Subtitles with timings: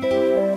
[0.00, 0.47] 写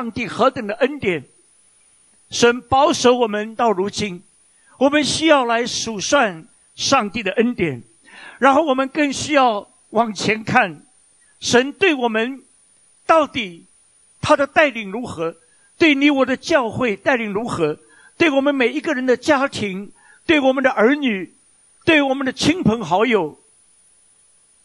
[0.00, 1.24] 上帝何等的恩典，
[2.30, 4.22] 神保守我们到如今，
[4.78, 7.82] 我们需要来数算上帝的恩典，
[8.38, 10.86] 然后我们更需要往前看，
[11.38, 12.42] 神对我们
[13.04, 13.66] 到底
[14.22, 15.36] 他的带领如何？
[15.76, 17.78] 对你我的教会带领如何？
[18.16, 19.92] 对我们每一个人的家庭，
[20.24, 21.34] 对我们的儿女，
[21.84, 23.38] 对我们的亲朋好友，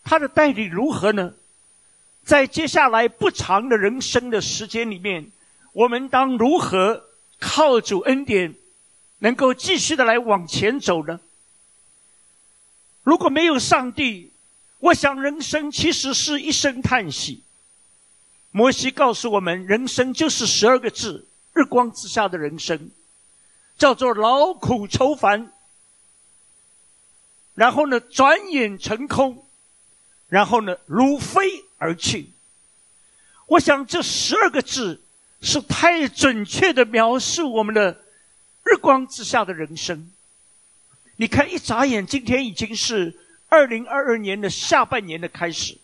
[0.05, 1.33] 他的带领如何呢？
[2.25, 5.31] 在接下来不长的人生的时间里面，
[5.73, 7.05] 我们当如何
[7.39, 8.55] 靠主恩典，
[9.19, 11.19] 能够继续的来往前走呢？
[13.03, 14.33] 如果没有上帝，
[14.79, 17.43] 我想人生其实是一声叹息。
[18.49, 22.89] 摩西告诉我们，人生就是十二个字：日光之下的人生，
[23.77, 25.51] 叫做劳苦愁烦。
[27.53, 29.44] 然后呢，转眼成空，
[30.35, 31.63] 然后呢，如飞。
[31.77, 32.29] 而去，
[33.47, 35.03] 我想这十二个字
[35.41, 38.01] 是太准确的描述我们的
[38.63, 40.09] 日光之下的人生。
[41.17, 43.19] 你看，一眨眼，今天已经是
[43.49, 45.77] 二零二二年的下半年的开始，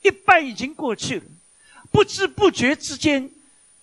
[0.00, 1.24] 一半已经过去了，
[1.92, 3.30] 不知不觉之间，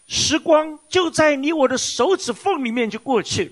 [0.08, 3.52] 时光就在你我的手指缝里面就过去了。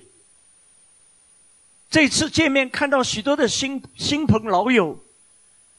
[1.88, 5.02] 这次见面，看到许多的新新朋老友。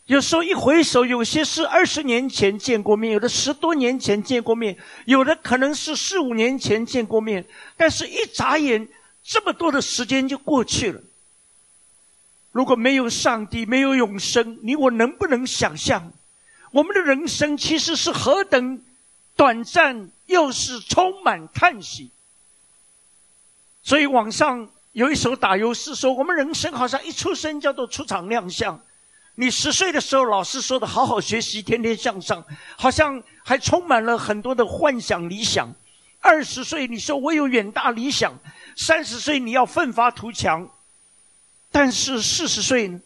[0.09, 4.75] 有时候一回首，有些是二十年前见过面，有的十多年前见过面，
[5.05, 7.45] 有的可能是四五年前见过面，
[7.77, 8.87] 但是一眨眼，
[9.23, 10.99] 这么多的时间就过去了。
[12.51, 16.11] 如果没有上帝，没有永生，你我能不能想象，
[16.71, 18.81] 我们的人生其实是何等
[19.35, 22.09] 短暂，又是充满叹息？
[23.83, 28.81] 所以网上有一首打油诗说，我们人生好像一出生叫做出场亮相。
[29.39, 32.43] 你十岁的时候，老师说的“好好学习，天天向上”，
[32.77, 35.73] 好像还充满了很多的幻想理想。
[36.19, 38.33] 二十岁，你说我有远大理想；
[38.75, 40.69] 三十岁，你要奋发图强。
[41.71, 42.99] 但是四十岁呢？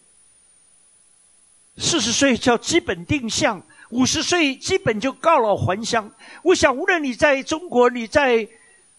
[1.77, 3.61] 四十岁叫基本定向，
[3.91, 6.11] 五十岁基本就告老还乡。
[6.41, 8.47] 我想，无论你在中国，你在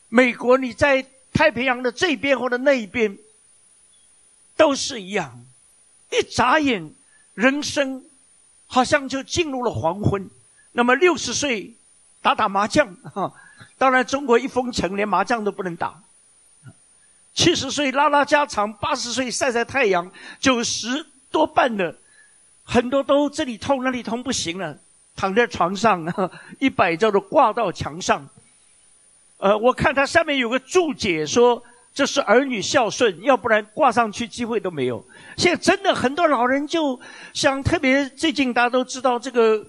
[0.09, 3.19] 美国，你在太平洋的这边或者那一边，
[4.57, 5.45] 都是一样。
[6.13, 6.95] 一眨眼。
[7.35, 8.05] 人生
[8.67, 10.31] 好像就进入了黄昏。
[10.73, 11.75] 那么六十岁
[12.23, 13.33] 打打麻将，哈，
[13.77, 16.03] 当然中国一封城，连麻将都不能打。
[17.35, 21.97] 七十岁拉拉家常，八十岁晒晒太阳，九十多半的
[22.63, 24.79] 很多都这里痛那里痛不行了，
[25.15, 26.05] 躺在床上，
[26.59, 28.29] 一百叫做挂到墙上。
[29.39, 31.63] 呃，我看他下面有个注解说。
[31.95, 35.07] 这是儿女孝顺，要不然挂上去机会都没有。
[35.37, 37.01] 现在真的很多老人就
[37.33, 39.65] 想，特别最近大家都知道，这个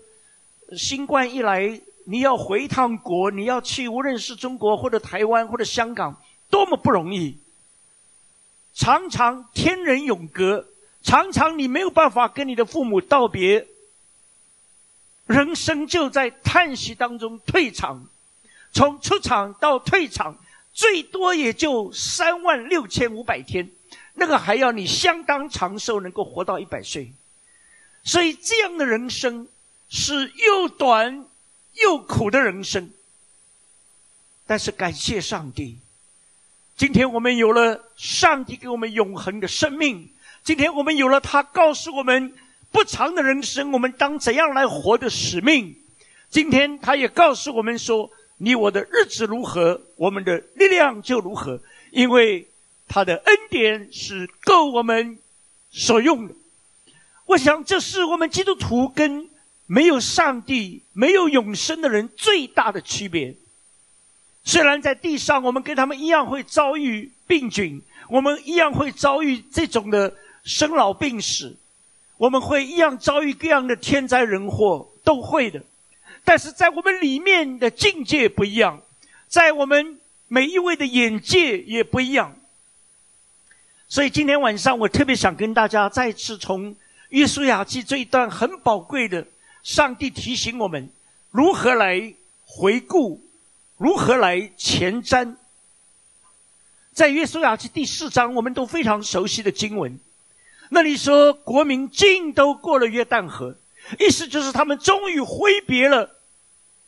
[0.76, 6.20] 新冠一来，你要回一趟国，你要去，无论是中国或者台湾或者香港，
[6.50, 7.38] 多么不容易。
[8.74, 10.66] 常常天人永隔，
[11.04, 13.68] 常常你没有办法跟你的父母道别，
[15.28, 18.08] 人生就在叹息当中退场，
[18.74, 20.36] 从出场到退场。
[20.76, 23.72] 最多也就三万六千五百天，
[24.14, 27.14] 那个还要你相当长寿，能够活到一百岁。
[28.04, 29.48] 所以这样的人生
[29.90, 31.26] 是又短
[31.74, 32.92] 又苦的人生。
[34.46, 35.80] 但是感谢上帝，
[36.76, 40.12] 今天我们有了上帝给我们永恒的生命。
[40.44, 42.36] 今天我们有了他告诉我们
[42.70, 45.76] 不长的人生，我们当怎样来活的使命。
[46.30, 51.62] 今天他也告诉我们说：“你我的日子如何，我们的力量就如何，
[51.92, 52.48] 因为
[52.88, 55.18] 他的恩典是够我们
[55.72, 56.34] 所用的。”
[57.28, 59.30] 我想，这是我们基督徒跟
[59.66, 63.36] 没有上帝、没有永生的人最大的区别。
[64.44, 71.58] 虽然在地上，我们跟他们一样会遭遇病菌，我们一样会遭遇这种的生老病死，
[72.18, 75.64] 我们会一样遭遇各样的天灾人祸，都会的。
[76.26, 78.82] 但是在我们里面的境界不一样，
[79.28, 82.36] 在我们每一位的眼界也不一样。
[83.88, 86.76] 所以今天晚上，我特别想跟大家再次从
[87.10, 89.26] 约书亚记这一段很宝贵的，
[89.64, 90.90] 上帝提醒我们
[91.32, 92.14] 如何来
[92.44, 93.22] 回顾。
[93.78, 95.36] 如何来前瞻？
[96.94, 100.00] 在约书亚记第四章，我们都非常熟悉的经文，
[100.70, 103.58] 那里说国民尽都过了约旦河，
[104.00, 106.15] 意思就是他们终于挥别了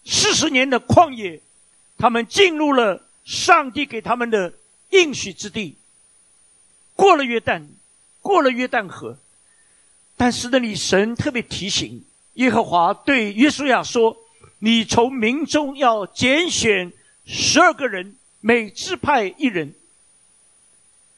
[0.10, 1.42] 四十年的旷野，
[1.98, 4.54] 他们进入了上帝给他们的
[4.92, 5.76] 应许之地，
[6.96, 7.68] 过了约旦，
[8.22, 9.20] 过了约旦河。
[10.16, 12.04] 但是那里神特别提醒
[12.36, 14.18] 耶和华对约书亚说。
[14.60, 16.92] 你从民中要拣选
[17.28, 19.76] 十二个人，每支派一人，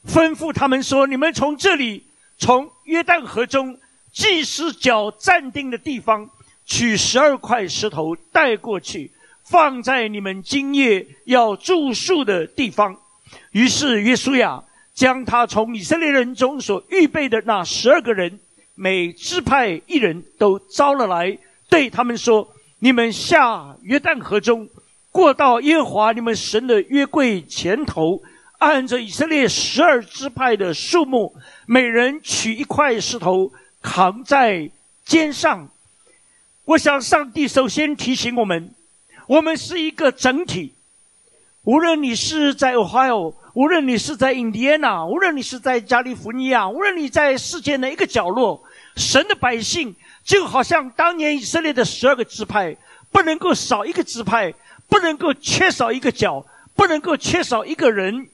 [0.06, 2.04] 吩咐他们说：“你们从这里，
[2.36, 3.80] 从约旦河中
[4.12, 6.28] 祭司脚站定的地方，
[6.70, 9.10] 取十二块石头带过去，
[9.44, 12.96] 放在你们今夜要住宿的地方。”
[13.50, 14.62] 于是约书亚
[14.94, 18.38] 将他从以色列人中所预备的那十二个人，
[18.76, 21.36] 每支派一人都招了来，
[21.68, 22.54] 对他们说。
[22.82, 24.66] 你们下约旦河中，
[25.10, 28.22] 过到耶和华你们神的约柜前头，
[28.58, 31.34] 按着以色列十二支派的数目，
[31.66, 33.52] 每人取一块石头
[33.82, 34.70] 扛在
[35.04, 35.68] 肩上。
[36.70, 38.72] 我想，上帝首先提醒我们：
[39.26, 40.72] 我们是一个整体。
[41.64, 48.62] 无论你是在 Ohio，无论你是在 Indiana，，无论你是在加利福尼亚，无论你在世界哪一个角落，
[48.94, 49.96] 神的百姓。
[50.22, 52.76] 就好像当年以色列的十二个支派，
[53.10, 54.54] 不能够少一个支派，
[54.88, 56.46] 不能够缺少一个角，
[56.76, 58.28] 不能够缺少一个人。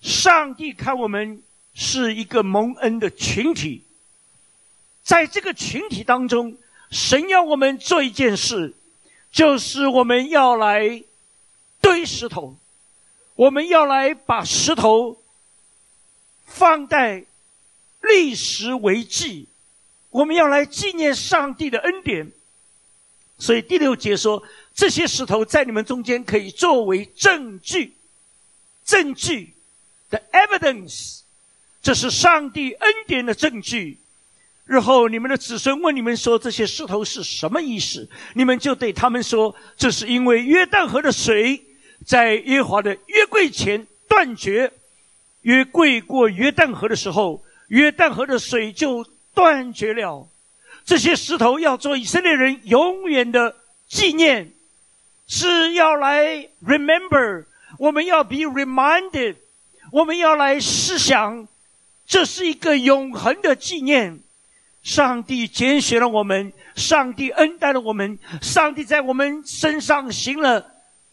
[0.00, 1.42] 上帝看我们
[1.74, 3.82] 是一个蒙恩的群体，
[5.02, 6.56] 在这个群体当中，
[6.90, 8.74] 神要我们做一件事，
[9.30, 11.04] 就是我们要来
[11.80, 12.56] 堆石头，
[13.34, 15.22] 我们要来把石头
[16.44, 17.26] 放在
[18.00, 19.48] 历史为记。
[20.10, 22.32] 我们要来纪念上帝的恩典，
[23.38, 24.42] 所以第六节说：
[24.74, 27.94] 这些石头在你们中间可以作为证据，
[28.86, 29.52] 证据
[30.08, 31.20] 的 evidence，
[31.82, 33.98] 这是上帝恩典的证据。
[34.68, 41.60] 日后你们的子孙问你们说这些石头是什么意思，你们就对他们说：这是因为约旦河的水
[42.06, 44.72] 在耶和华的约柜前断绝，
[45.42, 49.04] 约柜过约旦河的时候，约旦河的水就。
[49.34, 50.28] 断绝了，
[50.84, 53.54] 这些石头要做以色列人永远的
[53.86, 54.50] 纪念，
[55.28, 57.44] 是要来 remember，
[57.78, 59.36] 我们要 be reminded，
[59.92, 61.46] 我们要来思想，
[62.04, 64.18] 这是一个永恒的纪念。
[64.88, 70.64] 上帝拣选了我们，上帝恩待了我们，上帝在我们身上行了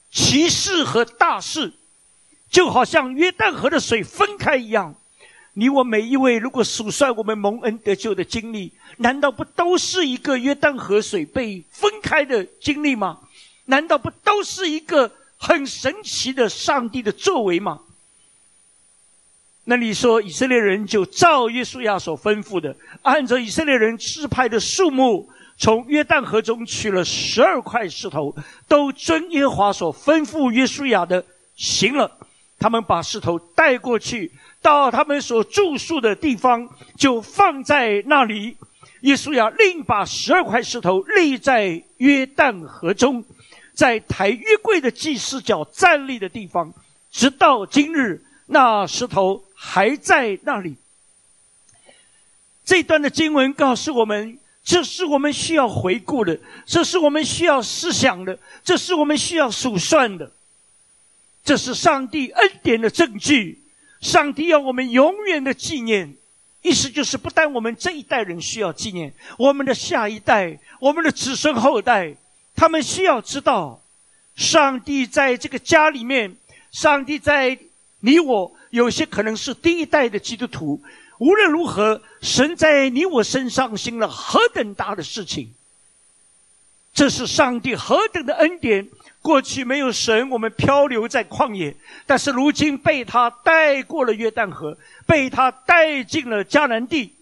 [0.09, 1.73] 奇事和大事，
[2.49, 4.95] 就好像约旦河的水分开一样。
[5.55, 13.19] 你我每一位，如果数算我们蒙恩得救的经历，难道不都是一个约旦河水被分开的经历吗？
[13.65, 17.81] 难道不都是一个很神奇的上帝的作为吗？
[19.65, 28.35] 那你说以色列人就照约书亚所吩咐的，按照以色列人支派的数目，从约旦河中取了十二块石头，
[28.67, 32.11] 都遵耶和华所吩咐约书亚的行了。
[32.57, 34.31] 他们把石头带过去。
[34.61, 36.67] 到他们所住宿的地方，
[36.97, 38.57] 就放在那里。
[39.01, 43.23] 耶稣亚另把十二块石头立在约旦河中，
[43.75, 46.73] 在抬约柜的祭司脚站立的地方，
[47.11, 50.75] 直到今日，那石头还在那里。
[52.63, 60.31] 这段的经文告诉我们，这是我们需要回顾的，这是我们需要思想的，这是我们需要数算的，
[61.43, 63.61] 这是上帝恩典的证据。
[64.01, 66.15] 上帝要我们永远的纪念，
[66.61, 72.15] 意思就是不但我们这一代人需要纪念，我们的下一代、我们的子孙后代，
[72.55, 73.81] 他们需要知道，
[74.35, 76.35] 上帝在这个家里面，
[76.71, 77.57] 上帝在
[78.05, 80.79] 你我，有些可能是第一代的基督徒。
[81.17, 85.55] 无论如何，神在你我身上行了何等大的事情，
[86.93, 88.87] 这是上帝何等的恩典。
[89.23, 91.73] 过去没有神，我们漂流在旷野；
[92.05, 97.15] 但是如今被他带过了约旦河，被他带进了迦南地。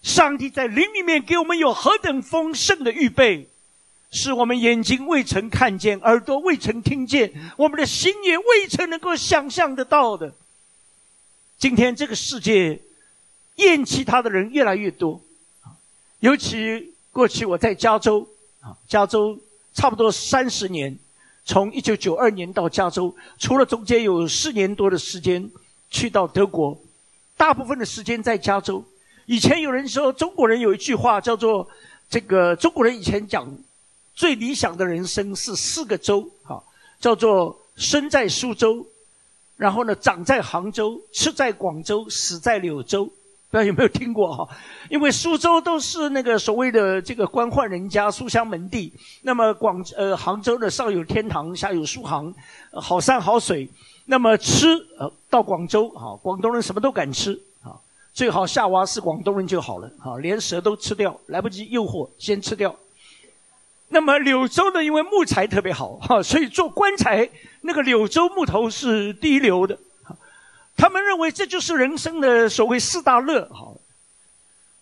[0.00, 3.48] 上帝在灵里面给我们有何等丰盛的预备，
[4.10, 10.32] 是我们眼睛未曾看见，耳朵未曾听见，我们的心也未曾能够想象得到的。
[11.58, 12.82] 今天这个世界。
[13.58, 15.20] 厌弃他的人越来越多，
[16.20, 18.24] 尤其过去我在加州
[18.60, 19.36] 啊，加州
[19.74, 20.96] 差不多三十年，
[21.44, 25.50] 从一九九二年到加州，除了中间有四年多的时间
[25.90, 26.80] 去到德国，
[27.36, 28.84] 大部分的时间在加州。
[29.26, 31.68] 以前有人说中国人有一句话叫做
[32.08, 33.44] “这个中国人以前讲
[34.18, 36.60] 最理想的人生是四个州”，哈，
[36.98, 38.84] 叫做生在苏州，
[39.56, 43.04] 然后呢长在杭州，吃在广州，死在柳州。
[43.04, 44.48] 不知道有没有听过哈？
[44.90, 48.92] 因为苏州都是那个所谓的这个官宦人家、书香门第。
[49.22, 52.34] 那么广呃杭州呢，上有天堂，下有苏杭，
[52.72, 53.70] 好山好水。
[54.06, 54.66] 那么吃
[54.98, 57.78] 呃到广州啊，广东人什么都敢吃啊，
[58.12, 62.74] 最好夏娃是广东人就好了啊，连蛇都吃掉，来不及诱惑先吃掉。
[63.90, 67.28] 那么柳州呢，因为木材特别好哈，所以做棺材
[67.62, 69.78] 那个柳州木头是第一流的。
[70.76, 73.48] 他们认为这就是人生的所谓四大乐。
[73.50, 73.76] 好，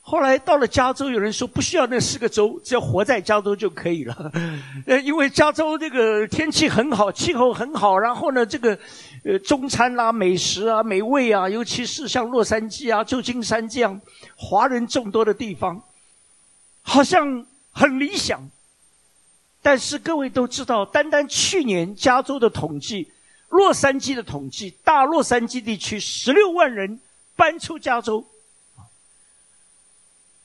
[0.03, 4.33] 后来到了加州，有人说不需要那四个州，只要活在加州就可以了。
[4.87, 8.79] 呃，因为加州这个天气很好，气候很好，然后呢，这个
[9.25, 14.01] 呃中餐啦、美食啊、美味啊，尤其是像洛杉矶啊、旧金山这样
[14.35, 15.81] 华人众多的地方，
[16.83, 18.41] 好像很理想。
[19.67, 23.11] 但是各位都知道，单单去年加州的统计。
[23.49, 27.01] 洛杉矶的统计，大洛杉矶地区十六万人
[27.35, 28.25] 搬出加州。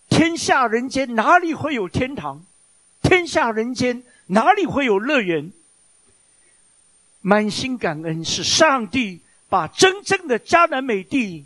[0.10, 2.44] 天下人间哪里会有天堂？
[3.04, 5.54] 天下人间哪里会有乐园？
[7.22, 11.46] 满心感恩是上帝把真正的迦南美地，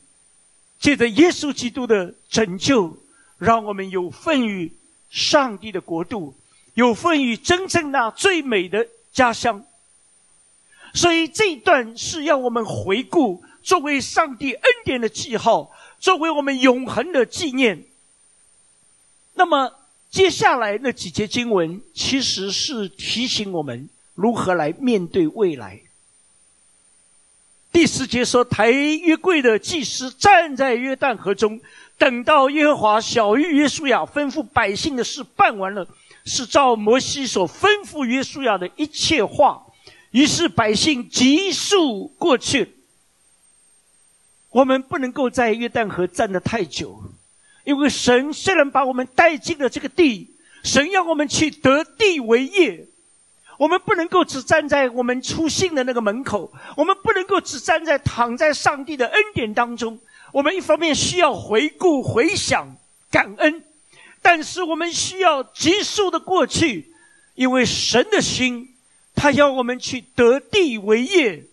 [0.80, 2.98] 借着耶稣基督的拯救，
[3.38, 4.72] 让我们有份于
[5.10, 6.38] 上帝的国度，
[6.76, 9.66] 有份于真正那最美的家乡。
[10.94, 17.84] 所以这一段是要我们回顾，作为上帝恩典的记号，作为我们永恒的纪念。
[19.34, 19.74] 那么
[20.10, 25.82] 接下来那几节经文，其实是提醒我们如何来面对未来。
[27.74, 31.60] 第四节说，抬约柜的祭司站在约旦河中，
[31.98, 35.86] 等到耶和华小谕约书亚吩咐百姓的事办完了，
[36.26, 39.66] 是照摩西所吩咐约书亚的一切话。
[40.12, 42.76] 于是百姓急速过去。
[44.52, 47.04] 我们不能够在约旦河站得太久，
[47.66, 52.88] 因为神虽然把我们带进了这个地，神要我们去得地为业。
[53.58, 60.00] 我们不能够只站在我们出信的那个门口，我们不能够只站在躺在上帝的恩典当中。
[60.32, 62.78] 我们一方面需要回顾、回想、
[63.12, 63.64] 感恩，
[64.26, 66.92] 但是我们需要急速的过去，
[67.36, 68.76] 因为神的心。
[69.14, 71.46] 他要我们去得地为业。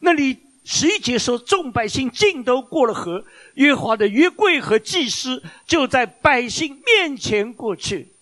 [0.00, 8.12] 那里十一节说，众百姓尽都过了河，约华的约柜和祭司就在百姓面前过去。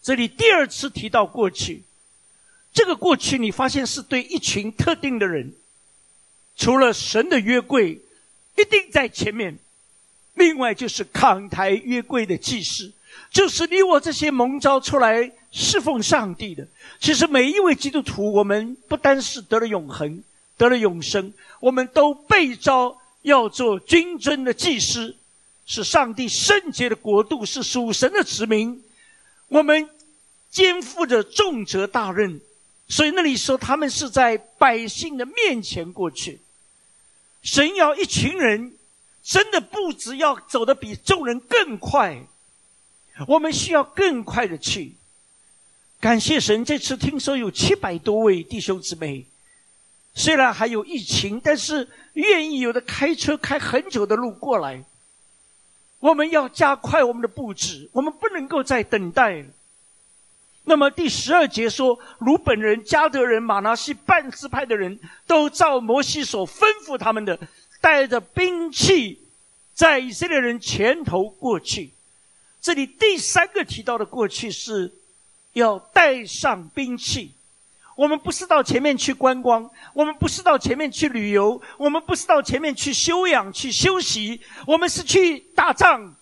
[0.00, 1.82] 这里第二次提到过去，
[2.72, 5.52] 这个过去你发现是对一群特定的人，
[6.56, 8.00] 除了神的约柜
[8.56, 9.58] 一定在前面，
[10.38, 12.90] 另外就是扛台约柜的祭司，
[13.30, 15.32] 就是你我这些蒙召出来。
[15.50, 16.68] 侍奉上帝的，
[17.00, 20.22] 其实每一位基督徒，我们不单是得了永恒，
[20.58, 25.16] 得了永生，我们都被召要做君尊的祭司，
[25.64, 28.84] 是上帝圣洁的国度，是属神的子民，
[29.48, 29.88] 我们
[30.50, 32.42] 肩负着重责大任，
[32.86, 36.40] 所以那里说他们是在百姓的面前过去，
[37.40, 38.74] 神要一群人，
[39.28, 42.24] 真的不止要走得比众人更快，
[43.26, 44.94] 我们需要更快的去。
[46.00, 49.26] 感谢神，这次听说有七百多位弟兄姊妹，
[50.14, 54.82] 虽然还有疫情，但是愿意有的开车开很久的路过来。
[55.98, 59.44] 我们要加快我们的步子，我们不能够再等待。
[60.64, 67.38] 那么第十二节说，如本人、加德人、马拿西半支派的人都照摩西所吩咐他们的，
[67.80, 69.20] 带着兵器，
[69.74, 71.92] 在以色列人前头过去。
[72.60, 74.94] 这里第三个提到的过去是。
[75.54, 77.32] 要带上兵器。
[77.96, 86.14] 我们不是到前面去观光，我们不是到前面去旅游，我们不是到前面去休养、去休息，我们是去打仗，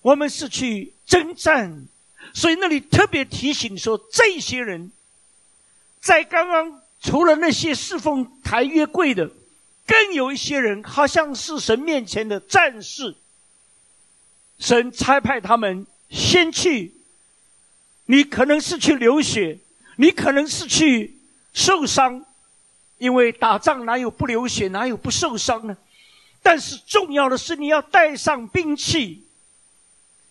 [0.00, 1.86] 我们是去征战。
[2.32, 4.92] 所以那里特别提醒说，这些人
[6.00, 9.30] 在刚刚除了那些侍奉台约柜的，
[9.88, 13.16] 更有一些人好像是神面前的战士。
[14.60, 16.94] 神差派他们先去，
[18.06, 19.58] 你可能是去流血。
[20.00, 21.18] 你可能是去
[21.52, 22.24] 受伤，
[22.98, 25.76] 因为打仗哪有不流血，哪有不受伤呢？
[26.40, 29.24] 但是重要的是你要带上兵器。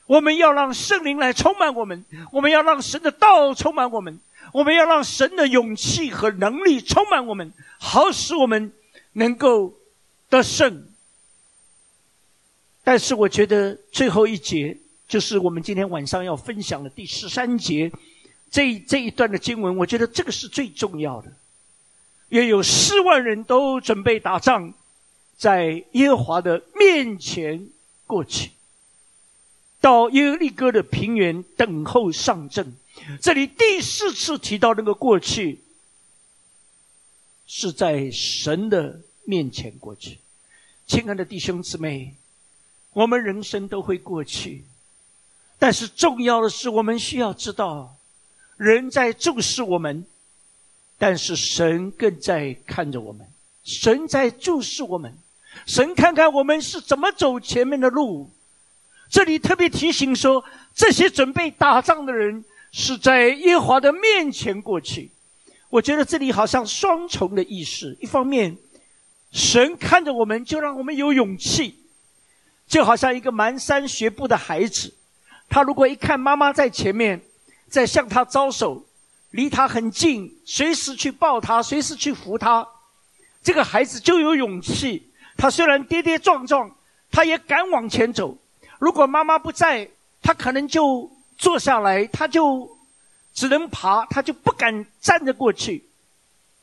[0.05, 4.21] 我们要让圣灵来充满我们，我们要让神的道充满我们，
[4.53, 8.71] 我们要让神的勇气和能力充满我们，好使我们
[9.17, 9.73] 能够
[10.29, 10.87] 得胜。
[12.83, 17.91] 但是我觉得最后一节就是我们今天晚上要分享的第十三节。
[18.49, 21.33] 这这一段的经文，我觉得这个是最重要的。
[22.29, 24.73] 约有四万人都准备打仗，
[25.35, 27.67] 在耶和华的面前
[28.05, 28.51] 过去，
[29.81, 32.73] 到耶利哥的平原等候上阵。
[33.21, 35.61] 这里第四次提到那个过去，
[37.45, 40.19] 是在神的面前过去。
[40.87, 42.15] 亲爱的弟兄姊妹，
[42.93, 44.63] 我们人生都会过去，
[45.59, 47.97] 但是重要的是，我们需要知道。
[48.55, 50.05] 人在注视我们，
[50.97, 53.27] 但是神更在看着我们。
[53.63, 55.13] 神在注视我们，
[55.65, 58.31] 神看看我们是怎么走前面的路。
[59.09, 60.43] 这里特别提醒说，
[60.73, 65.11] 这些准备打仗的人是在耶华的面前过去。
[65.69, 68.57] 我觉得这里好像双重的意识：一方面，
[69.31, 71.83] 神看着我们，就让我们有勇气，
[72.67, 74.93] 就好像一个蹒跚学步的孩子，
[75.49, 77.21] 他如果一看妈妈在前面。
[77.69, 78.85] 在向他招手，
[79.31, 82.65] 离他很近，随时去抱他，随时去扶他，
[83.43, 85.11] 这个孩子就有勇气。
[85.35, 86.73] 他虽然跌跌撞撞，
[87.11, 88.37] 他也敢往前走。
[88.79, 89.89] 如果妈妈不在，
[90.21, 92.77] 他可能就坐下来，他就
[93.33, 95.83] 只能爬，他就不敢站着过去。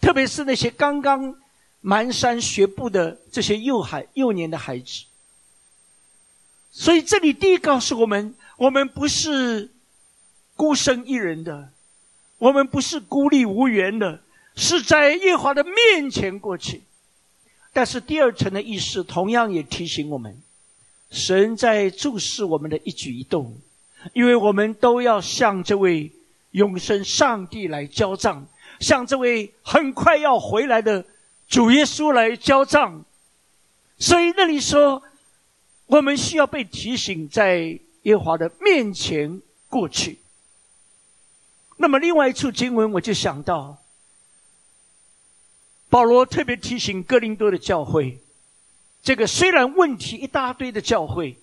[0.00, 1.36] 特别是那些刚刚
[1.84, 5.04] 蹒跚学步的这些幼孩、幼年的孩子。
[6.72, 9.70] 所以这里第一告诉我们：我们不是。
[10.56, 11.72] 孤身一人的，
[12.38, 14.20] 我们不是孤立无援的，
[14.54, 16.82] 是在耶和华的面前过去。
[17.72, 20.40] 但是第二层的意思，同样也提醒我们，
[21.10, 23.58] 神在注视我们的一举一动，
[24.12, 26.12] 因为我们都要向这位
[26.52, 28.46] 永生上帝来交账，
[28.78, 31.04] 向这位很快要回来的
[31.48, 33.04] 主耶稣来交账。
[33.98, 35.02] 所以那里说，
[35.86, 40.18] 我们需要被提醒，在耶和华的面前过去。
[41.76, 43.78] 那么，另外一处经文，我就想到，
[45.88, 48.18] 保罗特别提醒哥林多的教会，
[49.02, 51.36] 这个虽然问题一大堆的教会，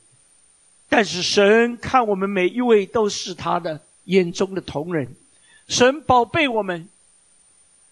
[0.89, 5.15] 但是神看我们每一位都是他的眼中的同人，
[5.67, 6.89] 神宝贝我们，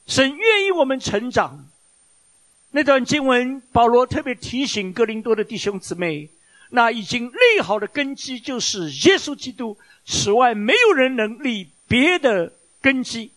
[0.05, 1.68] 神愿意我们成长。
[2.71, 6.29] 那段经文，保罗特别提醒哥林多的弟兄姊妹，
[6.69, 11.69] 那已经立好的根基就是耶稣基督，此外没有人能立。
[11.87, 13.31] 别的根基，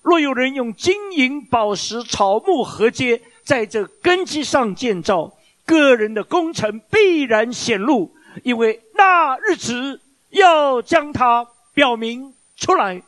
[0.00, 8.10] 若有人用金银宝石、草木合接，在这根基上建造，个人的工程必然显露，
[8.42, 13.02] 因为那日子要将它表明出来。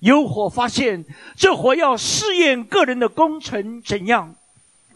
[0.00, 1.06] 有火发现，
[1.38, 4.36] 这火要试验个人的工程怎样。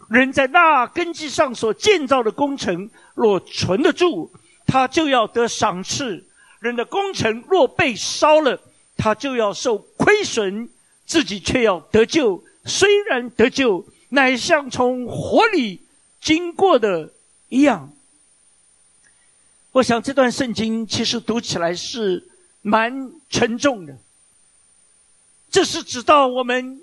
[0.09, 4.29] 人在那根基上所建造的工程，若存得住，
[4.67, 6.23] 他就要得赏赐；
[6.59, 8.59] 人的工程若被烧了，
[8.97, 10.69] 他就要受亏损，
[11.05, 12.43] 自己却要得救。
[12.65, 15.81] 虽然得救，乃像从火里
[16.19, 17.11] 经过的
[17.49, 17.91] 一样。
[19.71, 22.29] 我想这段圣经其实读起来是
[22.61, 23.97] 蛮沉重的。
[25.51, 26.81] 这是指到我们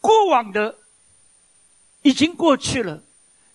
[0.00, 0.76] 过往的
[2.06, 3.02] 已经过去了，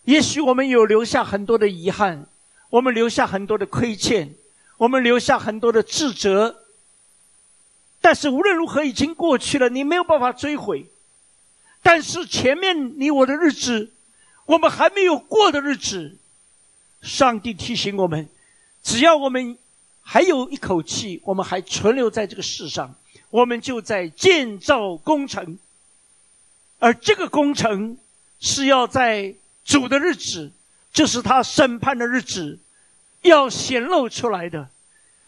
[0.03, 2.27] 也许我们有留下很多的遗憾，
[2.69, 4.35] 我们留下很多的亏欠，
[4.75, 6.65] 我们留下很多的自责。
[8.01, 10.85] 但是无论如何，已经过去了，你没有办法追回。
[11.81, 13.93] 但是前面你我的日子，
[14.45, 16.17] 我们还没有过的日子，
[17.01, 18.27] 上帝提醒我们：
[18.83, 19.57] 只要我们
[20.01, 22.95] 还有一口气，我们还存留在这个世上，
[23.29, 25.57] 我们就在建造工程。
[26.79, 27.97] 而这个工程
[28.41, 30.51] 是要在主的日子，
[30.91, 32.59] 就是他审判的日子，
[33.21, 34.67] 要显露出来的。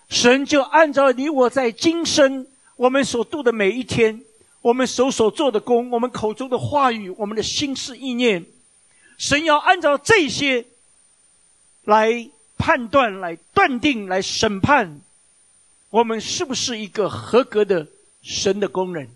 [0.09, 2.45] 神就按照你我在今生。
[2.75, 4.23] 我们所度的每一天，
[4.61, 8.43] 我们手所做的工，我们口中的话语，我们的心思意念，
[9.19, 10.65] 神要按照这些
[11.83, 15.01] 来判断、来断定、来审判，
[15.91, 17.87] 我们是不是一个合格的
[18.23, 19.07] 神的工人。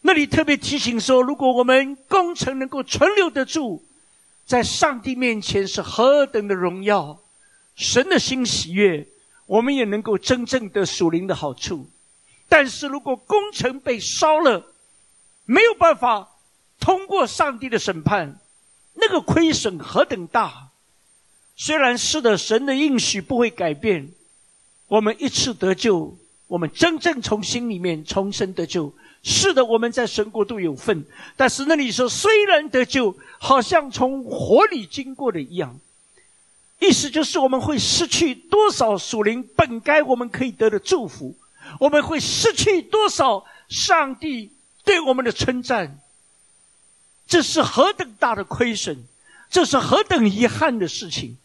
[0.00, 3.84] 那里特别提醒说，如果我们工程能够存留得住，
[4.46, 7.20] 在上帝面前是何等的荣耀，
[7.74, 9.06] 神的心喜悦，
[9.46, 11.90] 我们也能够真正的属灵的好处。
[12.48, 14.72] 但是如果工程被烧了，
[15.44, 16.28] 没有办法
[16.80, 18.38] 通过上帝的审判，
[18.94, 20.68] 那个亏损何等大！
[21.56, 24.12] 虽然是的，神的应许不会改变，
[24.86, 28.94] 我们一次得救，我们真正从心里面重生得救。
[29.22, 31.04] 是的，我们在神国度有份，
[31.36, 35.78] 但是那里说虽然得救，好像从火里经过的一样，
[36.78, 41.36] 意思就是我们会失去多少属灵本该我们可以得的祝福，
[41.80, 44.52] 我们会失去多少上帝
[44.84, 46.00] 对我们的称赞，
[47.26, 49.04] 这是何等大的亏损，
[49.50, 51.36] 这是何等遗憾的事情。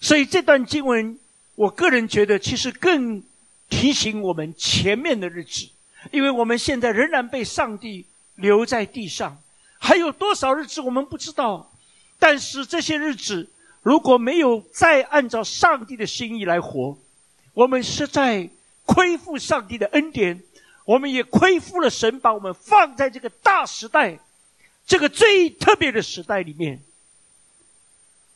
[0.00, 1.18] 所以这段经文，
[1.54, 3.22] 我个人觉得其实更
[3.68, 5.68] 提醒我们前面的日子。
[6.10, 9.40] 因为我们现在仍然被上帝留在地上，
[9.78, 11.70] 还有多少日子我们不知道。
[12.18, 13.48] 但是这些日子
[13.82, 16.98] 如果没有再按照上帝的心意来活，
[17.54, 18.48] 我们是在
[18.84, 20.42] 亏负上帝的恩典，
[20.84, 24.18] 我们也亏负了神把我们放在这个大时代，
[24.86, 26.82] 这个最特别的时代里面。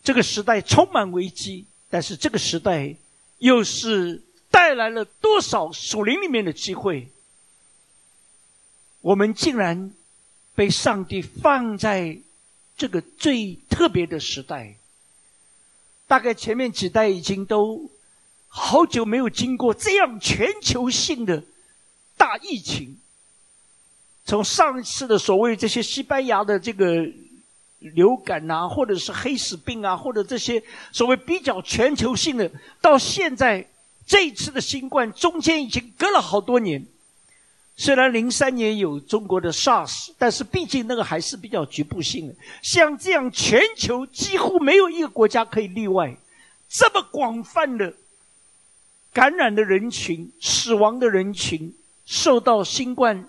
[0.03, 2.95] 这个时代充满危机，但是这个时代
[3.39, 7.09] 又是带来了多少属灵里面的机会？
[9.05, 9.93] 我们竟然
[10.55, 12.19] 被上帝放在
[12.75, 14.77] 这个最特别的时代。
[16.07, 17.91] 大概前面几代已经都
[18.49, 21.43] 好久没有经过这样全球性的
[22.17, 22.97] 大疫情。
[24.25, 27.07] 从上一次的所谓这些西班牙的这个
[27.81, 30.63] 流感啊，或者是黑死病啊，或者这些
[30.93, 33.69] 所谓比较全球性的，到现在
[34.07, 36.87] 这一次的新冠中间已经隔了好多年。
[37.77, 42.35] 虽然零三年有中国的 SARS，但是毕竟那个还是比较局部性的。
[42.63, 46.17] 像这样全球几乎没有一个国家可以例外，
[46.69, 47.95] 这么广泛的
[49.13, 51.75] 感染的人群、死亡的人群、
[52.07, 53.29] 受到新冠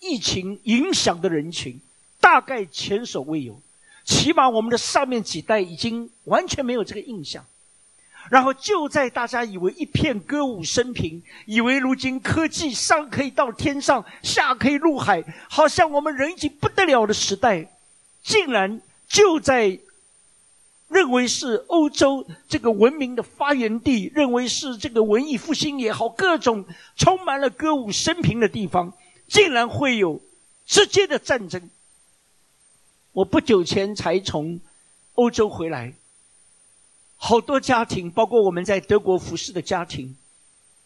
[0.00, 1.80] 疫情影响的人群，
[2.20, 3.60] 大概前所未有。
[4.04, 7.44] 起码我们的上面几代已经完全没有这个印象。
[8.30, 17.70] 然后就在大家以为一片歌舞升平，以为如今科技上可以到天上，下可以入海，好像我们人已经不得了的时代，
[18.22, 19.78] 竟然就在
[20.88, 26.64] 认为是欧洲这个文明的发源地，认为是这个文艺复兴也好，各种
[26.96, 28.92] 充满了歌舞升平的地方，
[29.28, 30.20] 竟然会有
[30.64, 31.70] 直接的战争。
[33.12, 34.60] 我不久前才从
[35.14, 35.94] 欧洲回来。
[37.16, 40.16] 好多家庭，包括我们在德国服侍的家庭，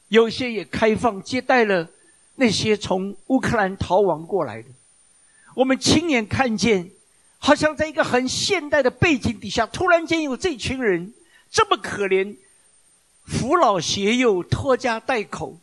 [0.08, 1.90] 有些也开放接待了
[2.36, 4.68] 那些从乌克兰逃亡过来的。
[5.56, 6.90] 我们亲眼看见，
[7.38, 11.12] 好像在一个很现代的背景底下，突然间有这群人
[11.50, 12.36] 这么可怜，
[13.24, 15.58] 扶老携幼、拖家带口，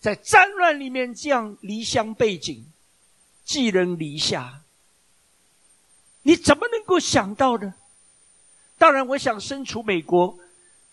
[0.00, 2.64] 在战乱里面这样离乡背井、
[3.44, 4.62] 寄人篱下，
[6.22, 7.74] 你怎么能够想到呢？
[8.84, 10.38] 当然，我想身处美国，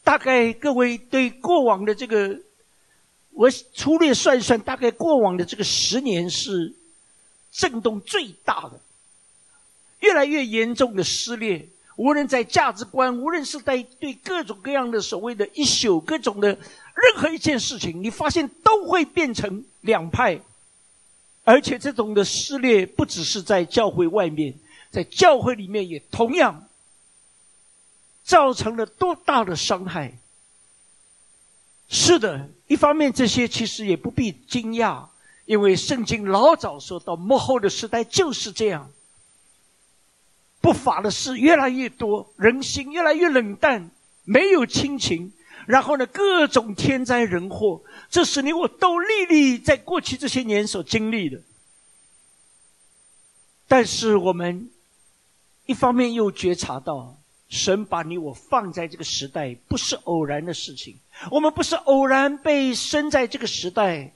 [0.02, 2.40] 大概各位对过往的这个，
[3.32, 6.74] 我粗略算一算，大概过往的这个十年是
[7.52, 8.80] 震动最大的，
[10.00, 11.68] 越来越严重的撕裂。
[11.98, 20.40] 无论在价值观，无论是在对各种各样的所谓的一宿各种的任何一件事情，你发现都会变成两派，
[21.44, 24.54] 而且这种的撕裂不只是在教会外面，
[24.92, 26.70] 在教会里面也同样。
[28.32, 30.18] 造成了多大的伤害？
[31.90, 35.06] 是的，一方面这些其实也不必惊讶，
[35.44, 38.90] 因为圣经老早说到幕后的时代就是这样，
[40.62, 43.92] 不法的事越来越多，人心越来越冷淡，
[44.24, 45.34] 没有亲情，
[45.68, 51.42] 然后呢，各种天灾人祸，这是你我都历历在过去这些年所经历的。
[53.68, 54.72] 但是我们
[55.66, 57.18] 一方面又觉察到。
[57.52, 60.98] 神把你我放在这个时代，不是偶然的事情。
[61.30, 64.14] 我们不是偶然被生在这个时代。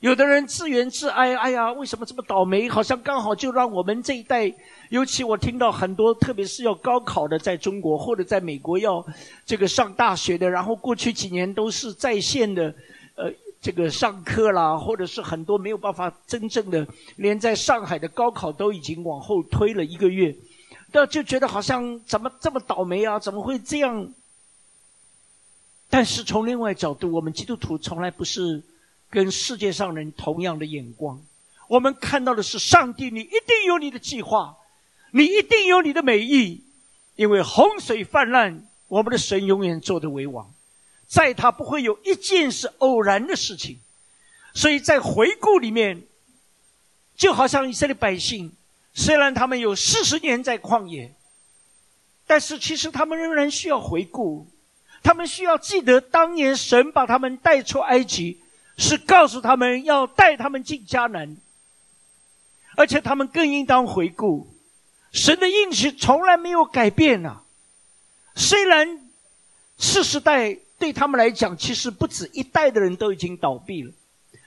[0.00, 2.68] 有的人自怨自哀，哎呀，为什么这么倒霉？
[2.68, 4.52] 好像刚好就让我们这一代，
[4.88, 9.06] 尤其我听到很多，特别是要高考的，在中国或者在美国要
[9.46, 12.74] 这个上大学的，然后过去几年都是在线的，
[13.14, 20.34] 呃，这个上课啦，或者是很多没有办法真正的，连在上海的高考都已经往后推了一个月，
[20.92, 23.18] 那就觉得好像怎么这么倒霉啊？
[23.18, 24.12] 怎么会这样？
[25.88, 28.62] 但是从另外角度，我们基督徒从来不是
[29.10, 31.22] 跟世界上人同样的眼光。
[31.68, 34.56] 我们看到的是上帝，你一定有你的计划，
[35.10, 36.62] 你一定有你的美意，
[37.16, 40.52] 因为洪水泛滥，我们的神永远坐着为王。
[41.06, 43.78] 在他不会有一件是偶然的事情，
[44.54, 46.02] 所以在回顾里面，
[47.16, 48.50] 就好像以色列百姓，
[48.94, 51.14] 虽然他们有四十年在旷野，
[52.26, 54.46] 但是其实他们仍然需要回顾，
[55.02, 58.40] 他们需要记得当年神把他们带出埃及，
[58.76, 61.36] 是告诉他们要带他们进迦南，
[62.76, 64.54] 而且他们更应当回顾，
[65.12, 67.42] 神的应许从来没有改变啊，
[68.34, 69.00] 虽然
[69.78, 70.58] 四世代。
[70.82, 73.92] 对他们来讲，其实不止一代的人都已经倒闭了。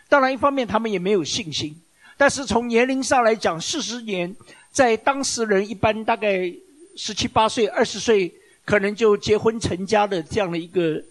[0.09, 1.81] 当然，一方面他们也没有信心。
[2.17, 4.35] 但是从年龄上来讲，四十年
[4.71, 6.51] 在当时人一般大概
[6.95, 11.03] 十七八岁、二十岁可能就结婚成家的这样的一个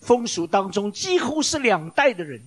[0.00, 2.40] 风俗当中，几乎是两代的人。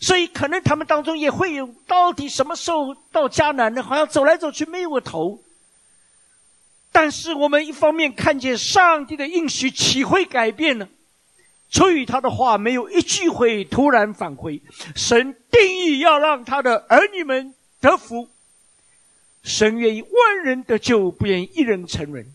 [0.00, 3.82] 所以可能他们当中也会有，到底什么时候到迦南呢？
[3.82, 5.42] 好像走来走去没有个头。
[6.90, 10.88] 但是我们一方面看见上帝的应许岂会改变呢？
[11.70, 14.60] 出于他的话，没有一句会突然返回。
[14.96, 18.28] 神定义要让他的儿女们得福。
[19.42, 22.34] 神愿意万人得救，不愿一人成人。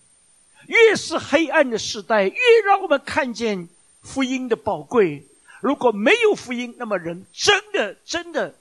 [0.67, 3.67] 越是黑暗的时代，越让我们看见
[4.01, 5.27] 福音的宝贵。
[5.61, 8.55] 如果没有福音，那么人真的真的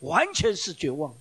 [0.00, 1.14] 完全是绝望。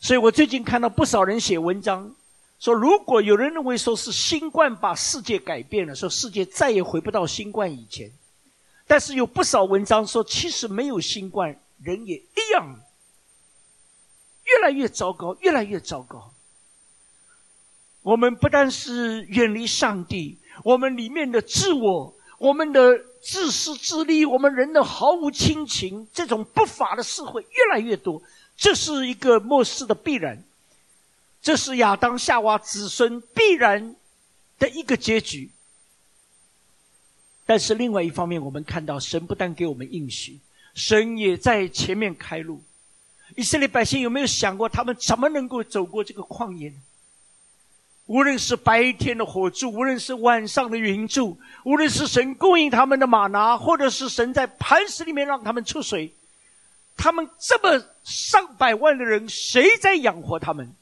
[0.00, 2.14] 所以我最近看到不少人写文章。
[2.62, 8.12] 说，如果有人认为说是新冠把世界改变了，说世界再也回不到新冠以前，
[8.86, 12.78] 但是有不少文章说，其实没有新冠，人也一样，
[14.44, 16.32] 越来越糟糕，越来越糟糕。
[18.02, 28.22] 我们不但是远离上帝，我们里面的自我，我们的自私自利，我们人的毫无亲情，这种不法的社会越来越多，
[28.56, 30.44] 这是一个末世的必然。
[31.42, 33.96] 这是亚当夏娃子孙必然
[34.58, 35.50] 的一个结局。
[37.44, 40.38] 但是另外一方面，我们看到神不但给我们应许，
[40.74, 42.62] 神也在前面开路。
[43.36, 46.76] 以色列百姓有没有想过，他们怎么能够走过这个旷野呢？
[48.06, 56.12] 无论是白天的火柱，无论是晚上的云柱，无论是神供应他们的马拿，或者是神在磐石里面让他们出水，
[56.96, 60.72] 他们这么上百万的人，谁在养活他们？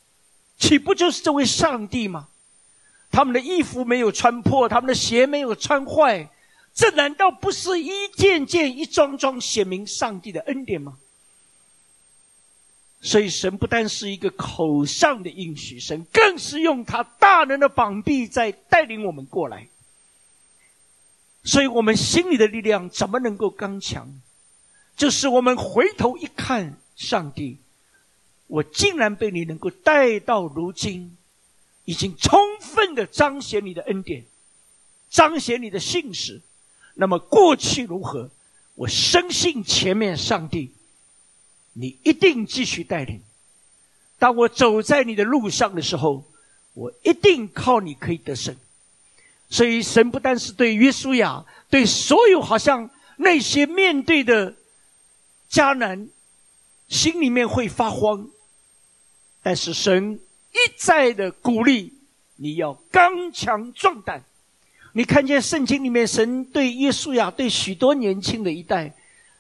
[0.61, 2.29] 岂不就是这位上帝吗？
[3.11, 6.31] 他们的衣服没有穿破，他们的鞋没有穿坏，
[6.73, 10.99] 这难道不是一件件、一桩桩显明上帝的恩典吗？
[13.01, 19.67] 所以，神不单是一个口上的应许，神更是用他大能的膀臂在带领我们过来。
[21.43, 24.21] 所以我们心里的力量怎么能够刚强？
[24.95, 27.57] 就是我们回头一看，上帝。
[28.51, 31.17] 我竟然被你能够带到如今，
[31.85, 34.25] 已经充分的彰显你的恩典，
[35.09, 36.43] 彰显你的信实。
[36.95, 38.29] 那么过去如何？
[38.75, 40.73] 我深信前面上帝，
[41.75, 43.23] 你一定继续带领。
[44.19, 46.25] 当我走在你的路上的时候，
[46.75, 48.57] 我一定靠你可以得胜。
[49.49, 54.57] 所以神不单是对约书亚，对所有好像那些面对的
[55.49, 56.09] 迦南，
[56.89, 58.29] 心里面会发慌。
[59.43, 60.21] 但是神
[60.53, 61.95] 一再的鼓励
[62.37, 64.25] 你要刚强壮胆。
[64.93, 68.95] 你看见圣经里面神对耶稣亚对许多年轻的一代，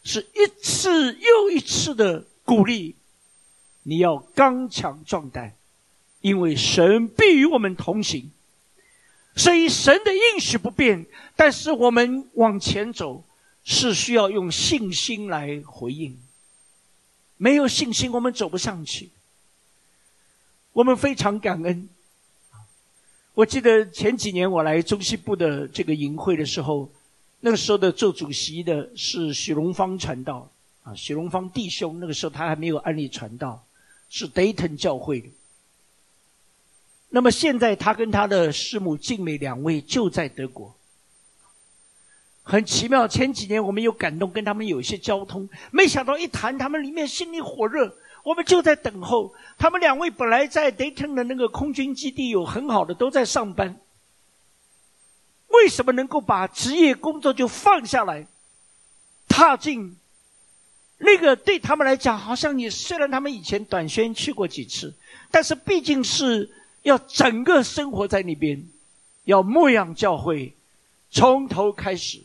[0.04, 2.94] 是一次又一次的鼓励，
[3.82, 5.54] 你要刚强壮胆，
[6.20, 8.30] 因为神必与我们同行。
[9.34, 13.24] 所以神的应许不变，但是我们往前走
[13.64, 16.16] 是需要用信心来回应。
[17.36, 19.10] 没有信心，我们走不上去。
[20.72, 21.88] 我们非常感恩。
[23.34, 26.90] 我记得前几年我来中西部的这个营会的时候，
[27.40, 30.48] 那个时候的做主席的是许荣芳传道
[30.82, 33.64] 啊，许荣芳弟兄那个时候他还没有安利传道，
[34.08, 35.28] 是 Dayton 教会的。
[37.08, 40.74] 那么现在他跟他的师母静美两位就在德国，
[42.44, 43.08] 很奇妙。
[43.08, 47.96] 前几年我们有感动，跟他们有一些交通，没想到一谈，他们里面心里火热。
[48.22, 50.10] 我们就在等候他们两位。
[50.10, 53.78] 本来在 Dayton 的那个空军基地有很好的，都在上班。
[55.48, 58.26] 为什么能够把职业工作就放下来，
[59.28, 59.96] 踏进
[60.98, 64.94] 那个对他们来讲，好像你虽然他们以前短宣去过几次，
[65.30, 66.50] 但是毕竟是
[66.82, 68.64] 要整个生活在那边，
[69.24, 70.54] 要牧养教会，
[71.10, 72.22] 从头开始，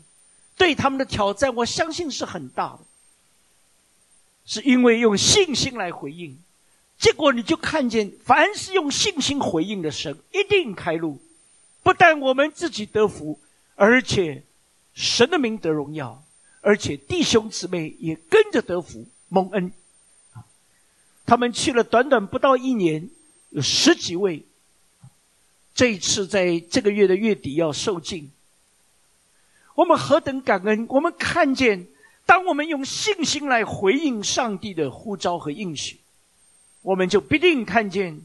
[0.55, 2.79] 对他们的挑战，我相信是很大的，
[4.45, 6.37] 是因为用信心来回应，
[6.97, 11.19] 结果你就看见，凡是用信心回应的神，一定开路，
[11.83, 13.39] 不但我们自己得福，
[13.75, 14.43] 而且
[14.93, 16.23] 神的名得荣耀。
[16.61, 19.71] 而且弟兄姊妹也跟着得福蒙恩，
[21.25, 23.07] 他们去了短短不到一年，
[23.49, 24.43] 有十几位。
[25.75, 28.31] 这一次在这个月的月底要受尽，
[29.75, 30.87] 我们何等感恩！
[30.89, 31.85] 我们看见，
[32.25, 35.99] 当我们用信心来回应上帝的呼召和应许，
[36.81, 38.21] 我们就必定看见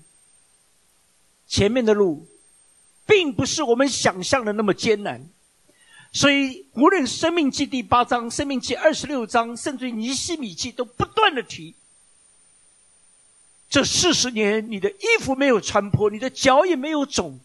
[1.46, 2.26] 前面的路，
[3.06, 5.28] 并不是我们想象的那么艰难。
[6.12, 11.74] 所以，无论《生命记》第八章、《生命记》二十六章，甚至《尼西米记》，都不断的提：
[13.68, 17.38] 这四十年，你的衣服没有穿破，你的脚也没有肿。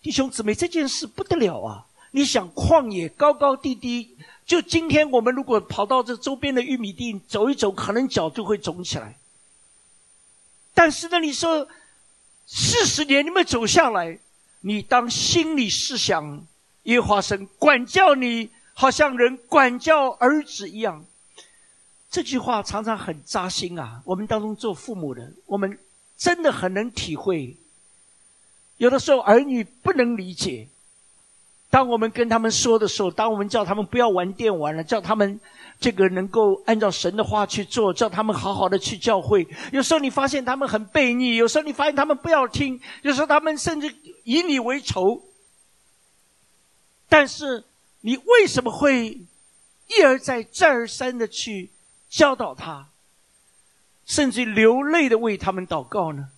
[0.00, 1.86] 弟兄姊妹，这件事不得了啊！
[2.12, 4.16] 你想，旷野高高低低，
[4.48, 9.18] 就今天我们如果跑到这周边的玉米地走一走，可能脚就会肿起来。
[10.72, 11.68] 但是呢，你说
[12.46, 14.18] 四十年你们走下来，
[14.62, 16.46] 你当心里是想。
[16.84, 21.04] 耶华神管教你，好像人管教儿子一样。
[22.10, 24.00] 这句话常常很扎心啊！
[24.06, 25.78] 我们当中做父母的，我们
[26.16, 27.54] 真的很能体会。
[28.78, 30.68] 有的时候儿女不能理解，
[31.70, 35.38] 当我们跟他们说的时候，当我们叫他们不要玩电玩了，叫他们
[35.78, 39.46] 这个能够按照神的话去做，叫他们好好的去教会。
[39.72, 45.22] 有时候你发现他们很悖逆，有时候你发现他们不要听，有时候他们甚至以你为仇。
[47.10, 47.64] 但是，
[48.02, 49.18] 你为什么会
[49.88, 51.70] 一而再、再而三的去
[52.10, 52.88] 教导他，
[54.04, 56.28] 甚至流泪的为他们祷告呢？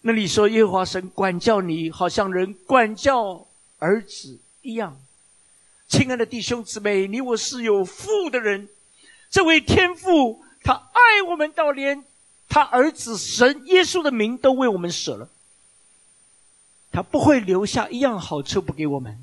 [0.00, 3.46] 那你说耶和华神管教你，好像人管教
[3.82, 4.96] 儿子一样。
[5.88, 8.68] 亲爱的弟兄姊妹，你我是有父的人，
[9.28, 12.04] 这位天父他爱我们到连
[12.48, 15.28] 他儿子神耶稣的名都为我们舍了，
[16.92, 19.18] 他不会留下一样好处不给我们。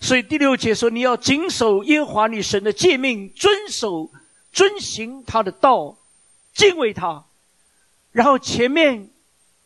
[0.00, 4.10] 所以第六节说：“你要谨守耶和华你神的诫命，遵守、
[4.50, 5.98] 遵行他的道，
[6.54, 7.26] 敬畏他。”
[8.12, 9.10] 然后前面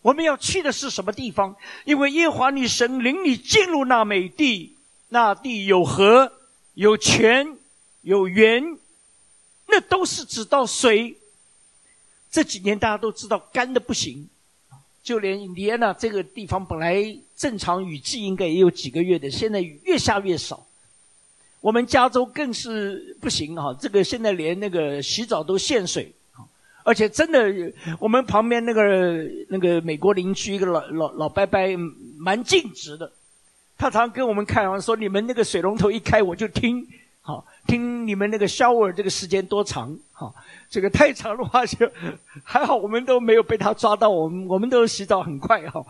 [0.05, 1.57] 我们要去的是什么地方？
[1.87, 4.77] 因为耶和华你神领你进入那美地，
[5.09, 6.31] 那地有河、
[6.75, 7.57] 有泉、
[8.03, 8.77] 有源，
[9.67, 11.17] 那都是指到水。
[12.31, 14.29] 这几年大家都知道干的不行。
[15.03, 20.67] 就连印第安纳这个地方本来正常雨季应该也有几个月的，现在雨越下越少。
[21.63, 26.13] 我们加州更是不行哈，这个现在连那个洗澡都限水，
[26.85, 31.59] 而且真的，我们旁边那个那个美国邻居一个老老老伯伯
[32.19, 33.11] 蛮尽职的，
[33.77, 36.87] 他常跟我们开玩笑说：“你们那个水龙头一开，我就听。”
[37.27, 39.97] 好，听你们那个 shower 这个时间多长？
[40.13, 40.35] 好，
[40.69, 41.91] 这个太长的话就
[42.43, 44.11] 还好，我们都没有被他抓到。
[44.11, 45.83] 我们我们都洗澡很快哈。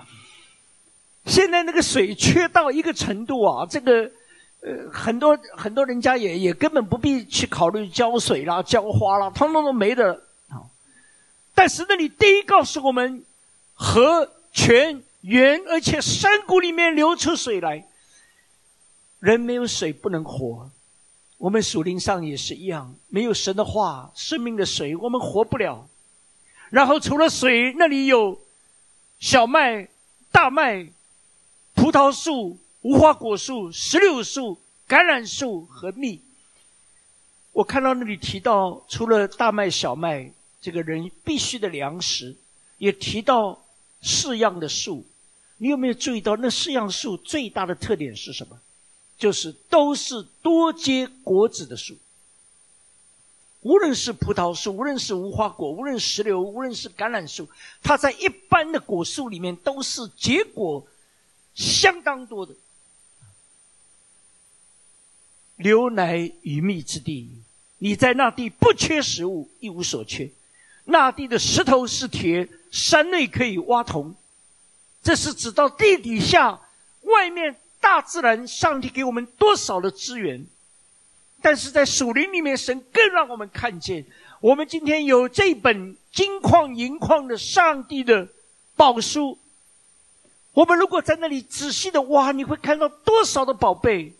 [1.26, 4.08] 现在那个水缺到一个程度啊，这个
[4.62, 10.22] 呃很多很多人家也也根本不必去考虑浇水啦、浇花啦，通通都没的。
[11.54, 13.24] 但是那里第一告诉我们，
[13.74, 17.86] 河泉源，而且山谷里面流出水来，
[19.20, 20.70] 人没有水不能活。
[21.38, 25.88] 我们属灵上也是一样，没有神的话，生命的水，我们活不了。
[26.70, 28.40] 然后除了水，那里有
[29.18, 29.88] 小麦、
[30.32, 30.88] 大麦、
[31.74, 36.20] 葡萄树、无花果树、石榴树、橄榄树和蜜。
[37.52, 40.32] 我看到那里提到，除了大麦、小麦，
[40.64, 42.34] 这个人必须的粮食，
[42.78, 43.62] 也提到
[44.00, 45.04] 四样的树。
[45.58, 48.58] 你有没有注意到，那四样树最大的特点是什么？
[49.18, 51.98] 就是都是多结果子的树，
[53.60, 57.46] 无论是葡萄树，无论是无花果，无论石榴，无论是橄榄树，
[57.82, 60.86] 它在一般的果树里面都是结果
[61.54, 62.54] 相当多的。
[65.56, 67.28] 牛奶与蜜之地，
[67.76, 70.30] 你在那地不缺食物，一无所缺。
[70.84, 74.14] 那地的石头是铁，山内可以挖铜，
[75.02, 76.60] 这是指到地底下
[77.02, 77.56] 外面。
[77.80, 80.46] 大自然，上帝给我们多少的资源，
[81.42, 84.06] 但是在树林里面，神更让我们看见，
[84.40, 88.26] 我们今天有这本金矿银矿的上帝的
[88.74, 89.38] 宝书。
[90.54, 94.14] 我们如果在那里仔细的挖，你会看到多少的宝贝。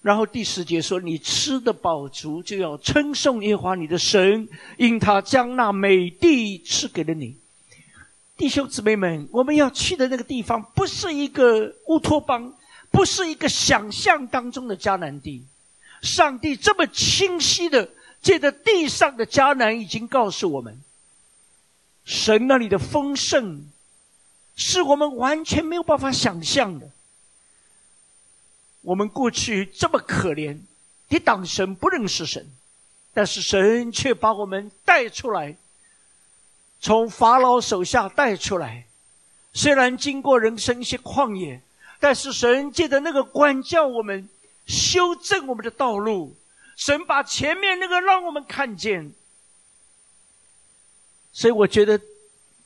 [0.00, 7.36] 然后第十节说：“你吃的饱足，就要称颂耶和华你的神，因他将那美地赐给了你。”
[8.38, 12.54] 弟兄姊妹们，我们要去的那个地方，不是一个乌托邦，
[12.92, 15.44] 不是一个想象当中的迦南地。
[16.00, 17.90] 上帝这么清晰的
[18.22, 20.80] 借着地上的迦南，已经告诉我们，
[22.04, 23.64] 神那里的丰盛，
[24.54, 26.88] 是我们完全没有办法想象的。
[28.82, 30.60] 我们过去这么可怜，
[31.08, 32.46] 抵挡神不认识神，
[33.12, 35.56] 但是神却把我们带出来，
[36.80, 38.86] 从法老手下带出来。
[39.52, 41.60] 虽然经过人生一些旷野，
[41.98, 44.28] 但是神借着那个管教我们。
[44.66, 46.36] 修正我们的道路，
[46.76, 49.14] 神把前面那个让我们看见。
[51.32, 51.98] 所以我觉得，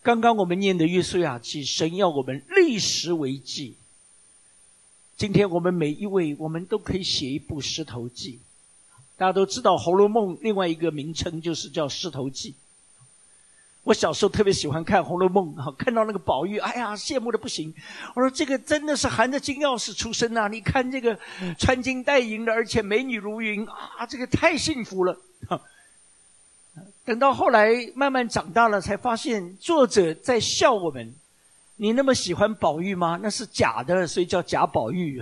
[0.02, 3.76] 刚刚我们念的《约书亚记》，神要我们立时为记。
[5.16, 8.34] 今天我们每一位，我们都可以写一部《石头记》。
[9.16, 12.50] 大家都知道，《红楼梦》另外一个名称就是叫《石头记》。
[13.84, 17.72] 我小时候特别喜欢看《红楼梦》啊，看到那个宝玉，哎呀，羡慕的不行。
[18.14, 20.48] 我说这个真的是含着金钥匙出生呐！
[20.48, 21.18] 你看这个
[21.58, 25.16] 穿金戴银的，而且美女如云啊，这个太幸福了。
[27.04, 31.12] 等到后来慢慢长大了，才发现作者在笑我们：
[31.82, 33.18] 你那么喜欢宝玉吗？
[33.20, 35.20] 那是假的，所以叫贾宝玉。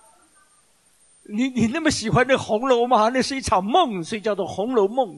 [1.24, 3.08] 你你那么喜欢那红楼吗？
[3.08, 5.16] 那是一场梦，所以叫做《红楼梦》。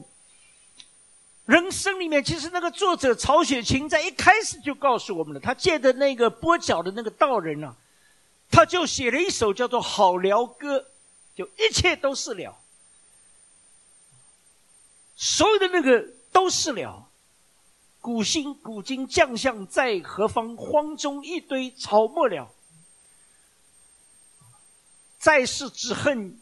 [1.43, 7.75] 人生里面，其实那个作者曹雪芹在一开始就告诉我们了，他借的那个跛脚的那个道人啊，
[8.49, 10.79] 他就写了一首叫做《好聊歌》，
[11.35, 12.57] 就一切都是了，
[15.17, 17.08] 所有的那个都是了。
[18.01, 20.55] 古今古今将相在何方？
[20.55, 22.49] 荒中一堆草木了。
[25.17, 26.39] 在世之恨，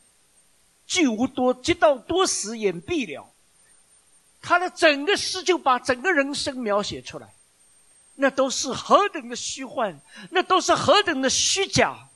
[0.86, 3.34] 俱无多；及到多时，眼闭了。
[4.40, 7.34] 他的整个诗就把整个人生描写出来，
[8.16, 10.00] 那都是何等的虚幻，
[10.30, 12.08] 那都是何等的虚假。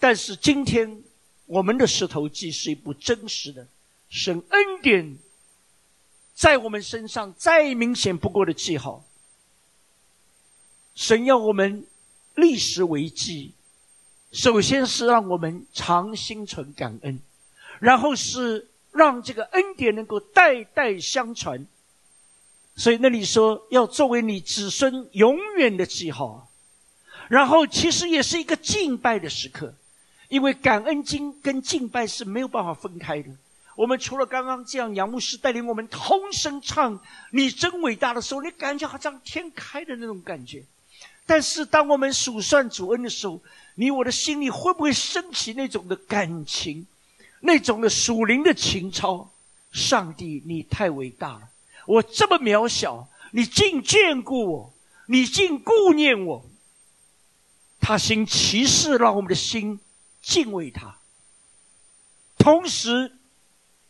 [0.00, 1.04] 但是今天
[1.44, 3.68] 我们的石头记是一部真实的
[4.08, 5.18] 神恩典，
[6.42, 9.04] 在我们身上再明显不过的记号。
[10.96, 11.86] 神要我们
[12.34, 13.52] 立时为记，
[14.32, 17.20] 首先是让我们常心存感恩，
[17.78, 18.66] 然后是。
[18.94, 21.66] 让这个恩典能够代代相传，
[22.76, 26.50] 所以那里说要作为你子孙永远的记号。
[27.28, 29.74] 然后其实也是一个敬拜的时刻，
[30.28, 33.30] 因为感恩经跟敬拜是没有办法分开的。
[33.74, 37.00] 我们除了刚刚这样，杨牧师带领我们同声唱
[37.32, 40.64] “你真伟大”的时候，你感觉好像天开的那种感觉。
[41.24, 43.40] 但是当我们数算主恩的时候，
[43.76, 46.86] 你我的心里会不会升起那种的感情？
[47.40, 49.30] 那种的属灵的情操，
[49.72, 51.48] 上帝，你太伟大了！
[51.86, 54.74] 我这么渺小，你竟眷顾我，
[55.06, 56.44] 你竟顾念我。
[57.80, 59.80] 他行奇事，让我们的心
[60.20, 60.98] 敬畏他。
[62.38, 63.10] 同时，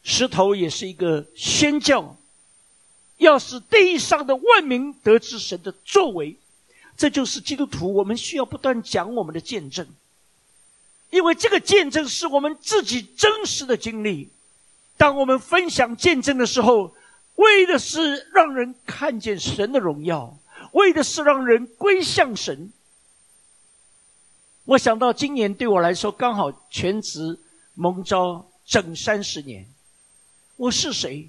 [0.03, 2.16] 石头也是一个宣教，
[3.18, 6.36] 要使地上的万民得知神的作为。
[6.96, 9.86] 这就是基督徒，我们需要不断讲我们的见证。
[11.11, 14.30] 因为这个见证是我们自己真实的经历，
[14.96, 16.94] 当我们分享见证的时候，
[17.36, 20.38] 为的是让人看见神的荣耀，
[20.72, 22.72] 为的是让人归向神。
[24.64, 27.38] 我想到今年对我来说刚好全职
[27.74, 29.66] 蒙召整三十年，
[30.62, 31.28] 我是谁？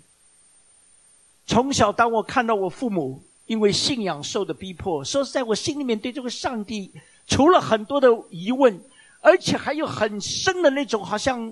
[1.47, 6.91] 从小当我看到我父母因为信仰受的逼迫，说实在，我心里面对这个上帝，
[7.25, 8.79] 除了很多的疑问。
[9.21, 11.51] 而且还有很深的那种，好像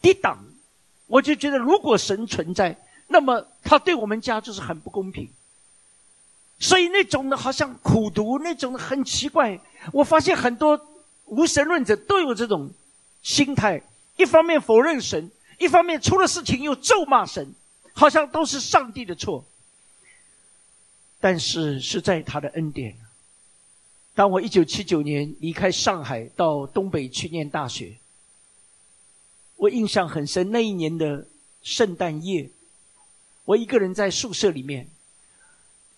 [0.00, 0.44] 抵挡，
[1.06, 5.28] 我就觉得，如果神存在，那么他对我们家就是很不公平。
[6.58, 9.60] 所以那种的，好像苦读那种的很奇怪。
[9.92, 10.80] 我发现很多
[11.26, 12.72] 无神论者都有这种
[13.22, 13.80] 心态：
[14.16, 15.30] 一方面否认神，
[15.64, 17.54] 一方面出了事情又咒骂神，
[17.94, 19.44] 好像都是上帝的错。
[21.18, 22.94] 但是是在他的恩典。
[24.14, 27.96] 当我一九七九年离开上海到东北去念大学，
[29.56, 30.50] 我印象很深。
[30.50, 31.26] 那一年的
[31.62, 32.50] 圣诞夜，
[33.46, 34.86] 我一个人在宿舍里面。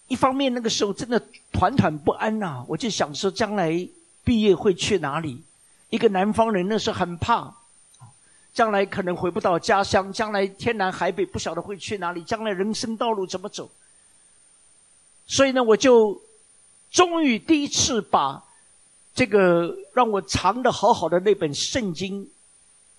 [0.06, 3.88] 一方面那个时候真的团团不安呐，我就想说将来
[4.22, 5.42] 毕业会去哪里？
[5.90, 7.55] 一个南方人那时候很怕，
[8.57, 13.70] 将来可能回不到家乡，将来天南海北不晓得会去哪里，将来人生道路怎么走？
[15.28, 16.20] 所以呢，我就。
[16.88, 18.42] 终于第一次把
[19.12, 22.26] 这个让我藏的好好的那本圣经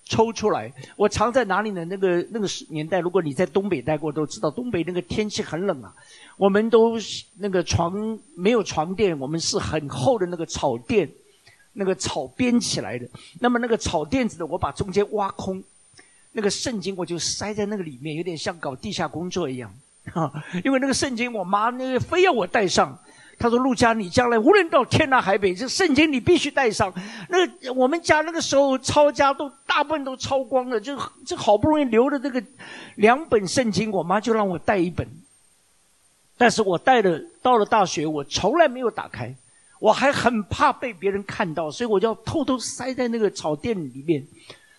[0.04, 0.72] 抽出来。
[0.94, 1.84] 我藏在哪里呢？
[1.86, 5.92] 那个那个年代，如果你在东北待过，都知道东北那个天气很冷啊。
[6.36, 6.96] 我们都
[7.38, 11.10] 那个床没有床垫，我们是很厚的那个草垫，
[11.78, 13.08] 那个草编起来的。
[13.38, 15.62] 那么那个草垫子呢，我把中间挖空，
[16.32, 19.72] 那个圣经我就塞在那个里面，有点像搞地下工作一样。
[20.12, 20.32] 哈，
[20.64, 22.98] 因为那个圣经，我妈那个非要我带上。
[23.40, 26.92] 他说：“陆家，你将来无论到天南海北，这圣经你必须带上。
[27.28, 32.42] 那我们家那个时候抄家都大部分都抄光了，就这好不容易留的这个
[32.96, 35.06] 两本圣经，我妈就让我带一本。
[36.36, 39.32] 但是我带了到了大学，我从来没有打开，
[39.78, 44.26] 我还很怕被别人看到，所以我就要偷偷塞在那个草垫里面。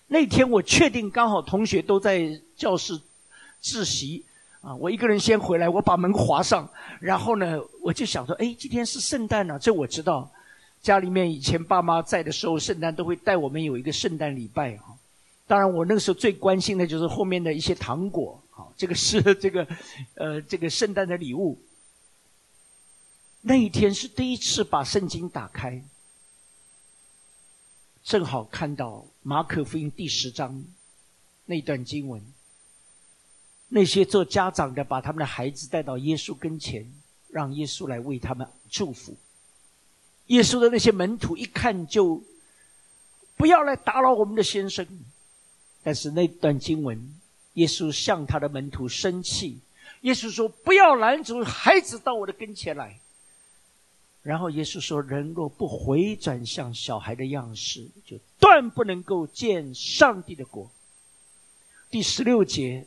[0.07, 2.99] 那天我确定刚好同学都在教室
[3.61, 4.25] 自习。”
[4.61, 6.69] 啊，我一个人先回来，我把门划上，
[6.99, 10.29] 然后呢，我就想说，哎，今天是圣诞呢，这我知道。
[10.81, 14.93] 家里面以前爸妈在的时候，圣诞都会带我们有一个圣诞礼拜哈。
[15.47, 19.65] 当然，我那个时候最关心的就是后面的一些糖果，好，这个是这个，
[20.15, 21.57] 呃，这个圣诞的礼物。
[23.41, 25.81] 那一天是第一次把圣经打开，
[28.03, 30.63] 正好看到马可福音第十章
[31.45, 32.21] 那段经文。
[33.69, 36.91] 那些做家长的，把他们的孩子带到耶稣跟前，
[37.29, 39.15] 让耶稣来为他们祝福。
[40.27, 42.21] 耶稣的那些门徒一看就，
[43.37, 44.85] 不要来打扰我们的先生。
[45.81, 47.15] 但是那段经文，
[47.53, 49.59] 耶稣向他的门徒生气。
[50.01, 52.99] 耶稣说：“不要拦阻孩子到我的跟前来。”
[54.21, 60.69] 然后耶稣说：“人若不回转向小孩的样式，就断不能够见上帝的国。”
[61.89, 62.85] 第十六节。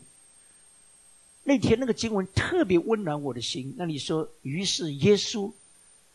[1.45, 3.75] 那天那个经文特别温暖我的心。
[3.77, 5.53] 那你说，于是耶稣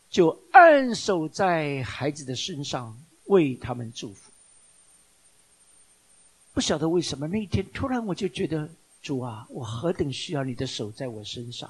[0.10, 4.32] 就按手在孩子的身上，为他们祝福。
[6.54, 8.70] 不晓得为什么那一天突然我就觉得，
[9.02, 11.70] 主啊，我何等需要你的手在我身上。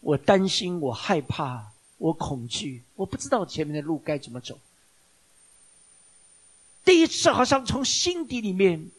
[0.00, 1.72] 我担心，我害怕，
[2.04, 4.58] 我恐惧，我不知道前面的路该怎么走。
[6.84, 8.90] 第一次好像从心底里面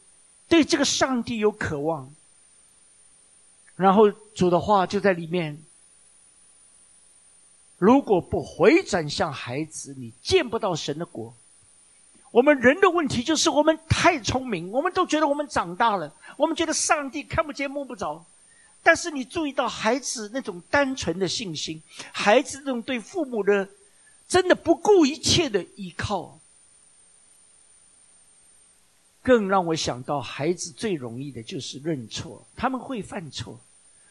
[0.49, 2.11] 对这个上帝有渴望。
[3.75, 5.61] 然后主的话就在里面。
[7.77, 11.35] 如果不回转向孩子，你见不到神的国。
[12.31, 18.25] 我们人的问题就是我们太聪明，我们都觉得我们长大了，我们觉得上帝看不见摸不着。
[18.85, 21.81] 但是你注意到孩子那种单纯的信心，
[22.11, 23.67] 孩子那种对父母的
[24.27, 26.39] 真的不顾一切的依靠，
[29.23, 33.59] 更让我想到孩子最容易的就是认错，他们会犯错。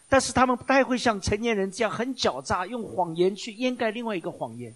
[0.08, 4.74] 但是他们不太会像成年人这样很狡诈，用谎言去掩盖另外一个谎言。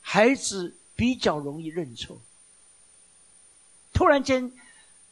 [0.00, 2.20] 孩子比较容易认错。
[3.92, 4.52] 突然间，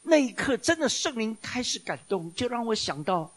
[0.03, 3.31] 那一刻真的圣灵开始感动，就让我想到，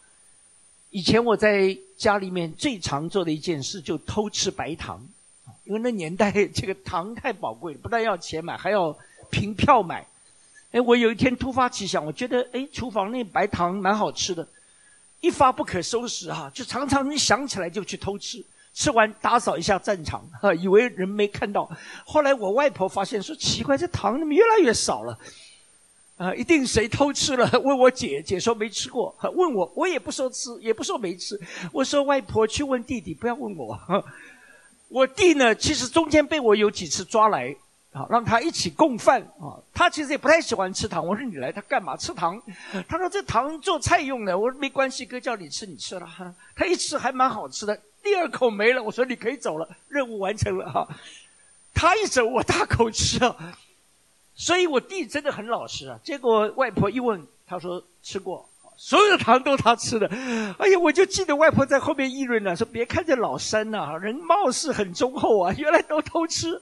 [0.93, 5.03] 以前我在家里面最常做的一件事，就偷吃白糖，
[5.65, 8.95] 因为那年代这个糖太宝贵，不但要钱买，还要
[9.31, 10.07] 凭票买。
[10.71, 14.47] 哎，我有一天突发奇想，我觉得哎，厨房那白糖蛮好吃的。
[15.21, 21.71] 一发不可收拾哈，就常常一想起来就去偷吃，吃完打扫一下战场，哈，以为人没看到。
[22.05, 25.19] 后来我外婆发现说奇怪，这糖怎么越来越少了？
[26.23, 27.51] 啊，一定谁偷吃了？
[27.61, 31.41] 问我姐姐说没吃过，问我我也不说吃，也不说没吃。
[31.73, 33.77] 我说外婆去问弟弟，不要问我。
[34.89, 37.57] 我弟呢，其实中间被我有几次抓来。
[37.93, 39.53] 啊，让他一起共饭啊！
[39.75, 41.07] 他其实也不太喜欢吃糖。
[41.07, 42.41] 我说你来，他干嘛吃糖？
[42.89, 44.39] 他说这糖做菜用的。
[44.39, 46.09] 我说没关系，哥叫你吃，你吃了。
[46.57, 48.83] 他一吃还蛮好吃的，第二口没了。
[48.83, 50.89] 我说你可以走了，任务完成了哈。
[51.75, 53.37] 他一走，我大口吃啊。
[54.35, 55.99] 所以我弟真的很老实啊。
[56.03, 60.07] 结果外婆一问，他说吃过，所有的糖都他吃的。
[60.59, 66.61] 哎呀，我就记得外婆在后面议论呢，说别看这老三呐，人貌似很忠厚啊，原来都偷吃。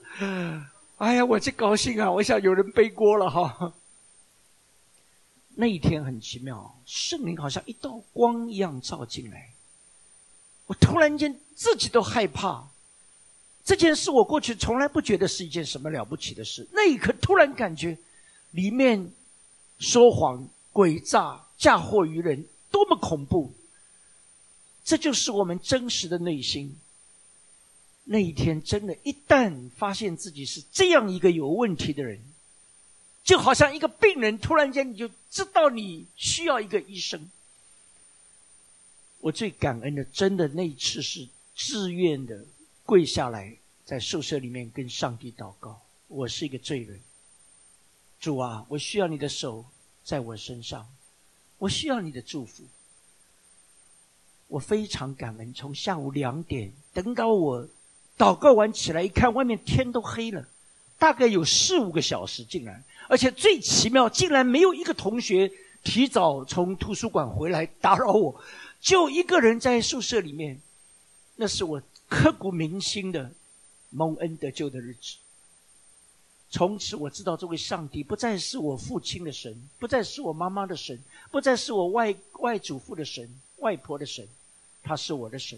[0.97, 2.11] 哎呀，我这高兴啊！
[2.11, 3.73] 我想有人背锅了哈。
[5.55, 9.49] 那一天很奇妙，圣灵好像一道光一样照进来。
[10.67, 12.70] 我突然间自己都害怕。
[13.63, 17.97] 这件事我过去从来不觉得是一件什么了不起的事，那一刻突然感觉，
[18.51, 19.11] 里面
[19.79, 23.53] 说谎、诡诈、嫁祸于人，多么恐怖！
[24.83, 26.75] 这就是我们真实的内心。
[28.03, 32.19] 那一天，真的，一旦发现自己是这样一个有问题的人，
[33.23, 37.29] 就好像一个病人，突然间你就知道你需要一个医生。
[39.19, 42.43] 我最感恩的，真的那一次是自愿的
[42.85, 43.55] 跪下来，
[43.85, 45.79] 在宿舍里面跟上帝祷告。
[46.07, 46.99] 我是一个罪人，
[48.19, 49.65] 主啊，我需要你的手
[50.03, 50.87] 在我身上，
[51.57, 52.63] 我需要你的祝福。
[54.47, 55.53] 我非常感恩。
[55.53, 57.65] 从下午两点等到我
[58.17, 60.45] 祷告完起来，一看外面天都黑了，
[60.99, 65.49] 大概有四五个小时，竟然，而且最奇妙，竟然没有一个同学
[65.81, 68.43] 提早从图书馆回来打扰我，
[68.81, 70.59] 就一个人在宿舍里面。
[71.37, 73.31] 那是我刻骨铭心的
[73.89, 75.15] 蒙恩得救的日子。
[76.49, 80.99] 从此我知道，这位上帝不再是我父亲的神，不再是我妈妈的神，
[81.31, 84.27] 不再是我外外祖父的神、外婆的神，
[84.83, 85.57] 他是我的神。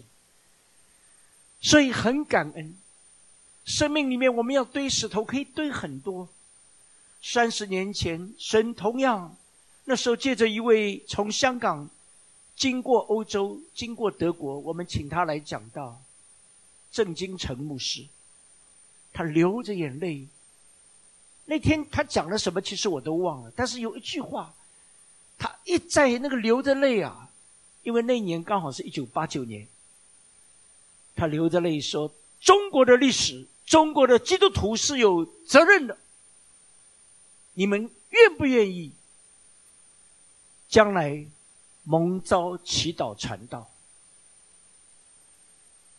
[1.60, 2.76] 所以很感恩。
[3.64, 6.28] 生命里面我们要堆石头，可以堆很多。
[7.20, 9.36] 三十年前，神同样
[9.86, 11.90] 那时候借着一位从香港
[12.54, 16.00] 经过欧洲、经过德国，我们请他来讲道，
[16.94, 18.06] 郑金城牧师，
[19.12, 20.28] 他流着眼泪。
[21.46, 23.52] 那天他讲了什么，其实我都忘了。
[23.56, 24.54] 但是有一句话，
[25.36, 27.28] 他一在那个流着泪啊，
[27.82, 29.66] 因为那年刚好是一九八九年，
[31.16, 35.98] 他流着泪说：“中国的历史，中国的基督徒是有责任的。
[37.54, 38.92] 你们愿不愿意
[40.68, 41.26] 将来
[41.82, 43.68] 蒙召祈祷传道？”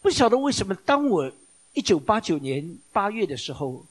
[0.06, 1.32] 不晓得为什么，当我
[1.74, 3.84] 一九八九年八月的时候。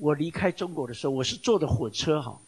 [0.00, 2.40] 我离开中国的时候，我是坐的火车哈。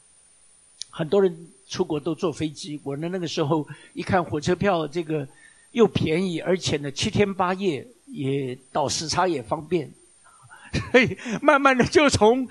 [0.88, 5.28] 很多人出国都坐飞机，我呢那个时候一看火车票这个
[5.72, 9.92] 又便宜，而且呢七天八夜也倒时差也方便，
[10.92, 12.48] 所以慢慢的就从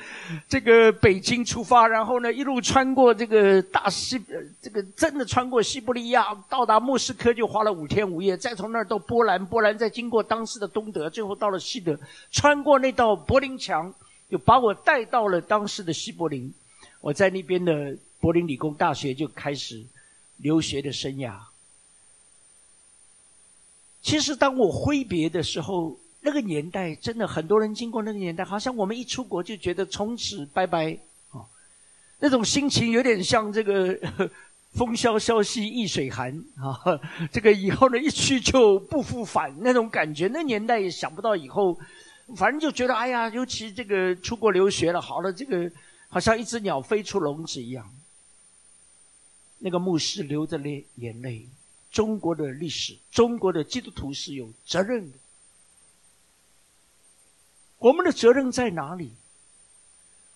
[0.48, 4.22] 这个北京出发，然后呢一路穿过这个大西，
[4.62, 11.98] 这个真的穿过西伯利亚，到达莫斯科就花了五天五夜，再从那儿到波兰，波兰再经过当时的东德，最后到了西德，
[12.32, 13.94] 穿过那道柏林墙。
[14.30, 16.54] 就把我带到了当时的西柏林，
[17.02, 19.84] 我在那边的柏林理工大学就开始
[20.38, 21.34] 留学的生涯。
[24.04, 30.98] 其实当我挥别的时候，那个年代真的很多人经过那个年代，好像我们一出国就觉得从此拜拜
[31.32, 31.46] 啊，
[32.20, 33.98] 那种心情有点像这个
[34.74, 37.00] 风萧萧兮易水寒啊，
[37.32, 40.28] 这个以后呢一去就不复返那种感觉。
[40.28, 41.80] 那年代也想不到以后。
[42.36, 45.68] 反正就觉得，哎呀，尤其这个出国留学了，好了，这个
[46.10, 47.92] 好像一只鸟飞出笼子一样。
[49.58, 51.48] 那个牧师流着泪眼泪，
[51.92, 55.18] 中国的历史，中国的基督徒是有责任的。
[57.80, 59.12] 我们的责任在哪里？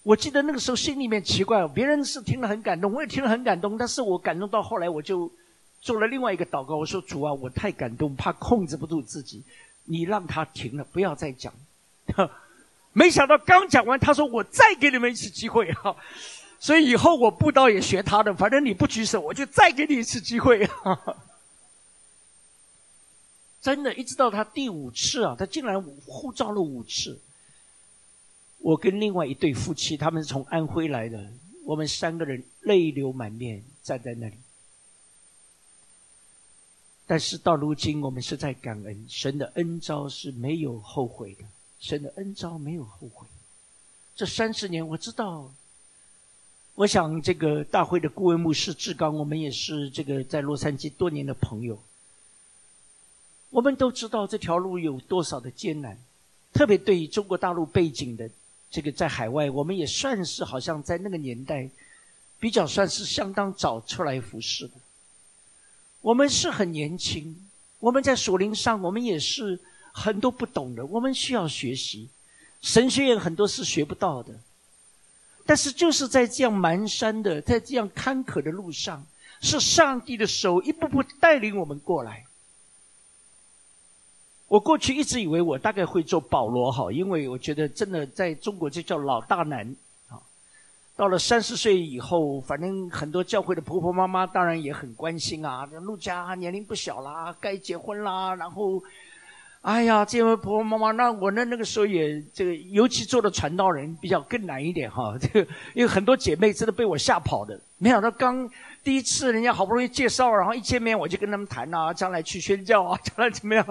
[0.02, 5.32] 我记得那个时候心里面奇怪，别人是听了很感动，我也听了很感动，但是我感动到后来，我就
[5.80, 9.42] 做了另外一个祷告，我说主啊，我太感动，怕控制不住自己，
[9.86, 11.54] 你让他停了，不要再讲。
[12.92, 15.96] 没想到刚讲完，他说：“我再给你们一次机会哈。
[16.60, 20.70] ”所以以后我布道也学他的，反正你不举手，我就再给你一次机会。
[23.62, 27.20] 真的，一直到他第五次啊，他竟然呼召了五次。
[28.64, 31.30] 我跟另外一对夫妻，他们是从安徽来的，
[31.66, 34.38] 我们三个人泪流满面站在那里。
[37.06, 41.44] 但是到如今，我们是在感恩神的恩招是没有后悔的。
[41.82, 43.28] 神的恩招没有后悔。
[44.16, 45.52] 这三十年，我知道。
[46.76, 51.78] 我想，这个大会的顾问牧师志刚，我们也是这个在洛杉矶多年的朋友。
[53.50, 55.98] 我们都知道这条路有多少的艰难，
[56.54, 58.30] 特别对于中国大陆背景的
[58.74, 61.70] 这个在海外，我们也算是好像在那个年代
[62.40, 64.74] 比较算是相当早出来服侍的。
[66.02, 67.48] 我们是很年轻，
[67.80, 69.60] 我们在属灵上，我们也是。
[69.96, 72.10] 很多不懂的，我们需要学习。
[72.64, 74.34] 神学院很多是学不到的，
[75.46, 79.06] 但是就是在这样蹒跚的、在这样坎坷的路上，
[79.40, 82.26] 是上帝的手一步步带领我们过来。
[84.54, 89.68] 我过去一直以为我大概会做保罗哈，因为我觉得真的在中国这叫老大难
[90.10, 90.22] 啊。
[90.96, 98.80] 到了三十岁以后，反正很多教会的婆婆妈妈当然也很关心啊，陆家年龄不小啦，该结婚啦，然后。
[99.64, 105.18] 哎呀，这位婆婆妈妈，那我那那个时候也这个，尤其做的传道人比较更难一点哈。
[105.20, 105.40] 这个
[105.74, 108.48] 因为很多姐妹真的被我吓跑的，没想到刚
[108.84, 113.66] 第一次人家好不容易介绍，然后一见面我就跟他们谈啊，将来去宣教啊，将来怎么样？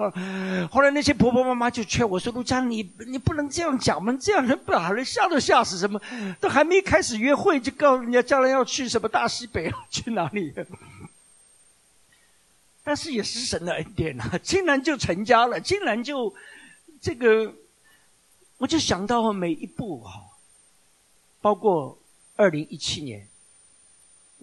[0.71, 6.01] 后来那些婆婆妈妈就劝我说：“陆佳，你你不能这样讲嘛，这样人把人吓都吓死，什么
[6.39, 10.51] 都还没开始约会就告诉人家将来要去什么大西北啊去哪里。
[12.83, 16.33] ”但是也是神的恩典呐，竟然就成家了，竟然就
[16.99, 17.53] 这个，
[18.57, 20.23] 我就想到每一步哈，
[21.39, 21.97] 包括
[22.35, 23.27] 二零一七年，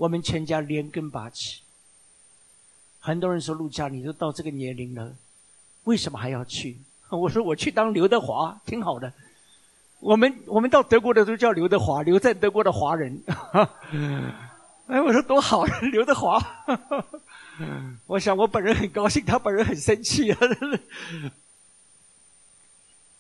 [0.01, 1.61] 我们全家连根拔起。
[3.01, 5.15] 很多人说：“陆家，你都到这个年龄了，
[5.85, 6.79] 为什么还要去？”
[7.11, 9.13] 我说：“我去当刘德华，挺好的。”
[10.01, 13.23] 我们我们到德国的都叫刘德华，留在德国的华人。
[14.89, 16.43] 哎，我说多好， 刘德华。
[18.07, 20.39] 我想我本人很高兴，他本人很生气啊。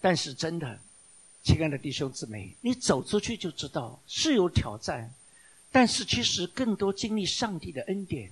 [0.01, 0.78] 但是真的，
[1.43, 5.12] 亲爱的弟兄姊妹，你走出去就知道是有挑战，
[5.73, 8.31] 但是其实更多经历上帝的恩典。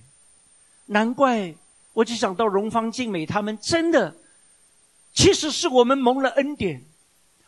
[0.87, 1.55] 难怪
[1.93, 4.15] 我就想到荣芳、静美他们，真的，
[5.13, 6.83] 其实是我们蒙了恩典。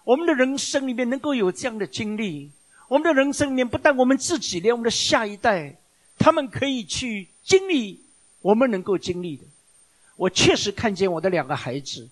[0.04, 2.52] 我们的人生里面能够有这样的经历，
[2.88, 5.76] 我们的人生里面不但我们自己，连我们的下一代，
[6.18, 8.04] 他们可以去经历
[8.42, 9.44] 我们能够经历的。
[10.16, 12.10] 我确实看见我的两个孩子，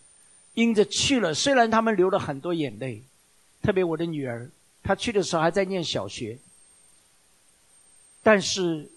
[0.53, 3.03] 因着去了，虽然他们流了很多眼泪，
[3.61, 4.49] 特别我的女儿，
[4.83, 6.37] 她去的时候还在念小学，
[8.23, 8.89] 但是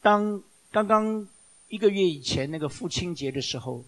[0.00, 1.28] 当刚刚。
[1.70, 3.84] 一个月以前，那个父亲节的时候，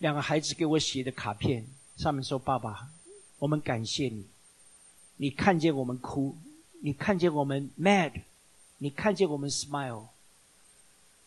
[0.00, 1.64] 两个孩子给我写的卡片，
[1.96, 2.90] 上面说：“爸爸，
[3.38, 4.26] 我们感谢你，
[5.16, 6.36] 你看见我们哭，
[6.82, 8.12] 你看见我们 mad，
[8.76, 10.08] 你看见我们 smile。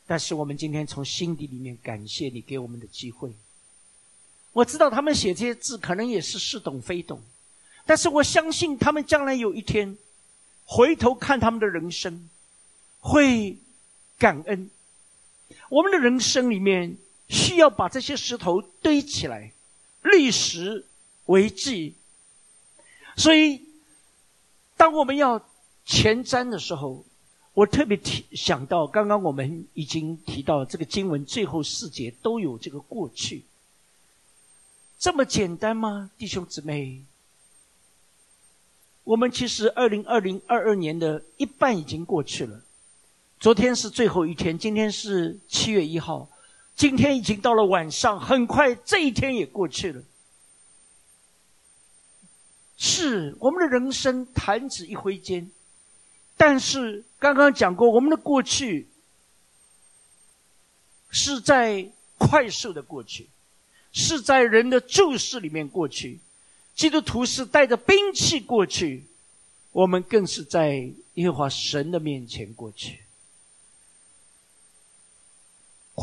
[0.05, 3.33] 但是我们今天从心底里面感谢你给我们的机会。
[4.53, 7.19] 我知道他们写这些字可能也是似懂非懂，
[7.83, 9.97] 但是我相信他们将来有一天
[10.65, 12.29] 回头看他们的人生，
[13.07, 13.57] 会
[14.17, 14.69] 感恩。”
[15.69, 16.97] 我们的人生里面
[17.29, 19.53] 需要把这些石头堆起来，
[20.03, 20.85] 立石
[21.25, 21.95] 为记。
[23.15, 23.61] 所以，
[24.75, 25.41] 当我们要
[25.85, 27.05] 前瞻的时候，
[27.53, 33.43] 我特别提想到，刚刚我们已经提到这个经文最后四节都有这个过去，
[34.99, 37.01] 这么简单吗，弟兄姊妹？
[39.03, 42.61] 我们其实二零二零二二年的一半已经过去了。
[43.39, 46.27] 昨天是最后一天，今天是七月一号，
[46.75, 50.03] 今天已经到了晚上，很快这一天也过去了。
[52.77, 55.51] 是我们的人生弹指一挥间，
[56.35, 58.87] 但是刚刚讲过，我们的过去
[61.11, 63.27] 是在快速的过去，
[63.91, 66.19] 是在人的注视里面过去。
[66.73, 69.05] 基督徒是带着兵器过去，
[69.71, 72.99] 我们更是在耶和华神的面前过去。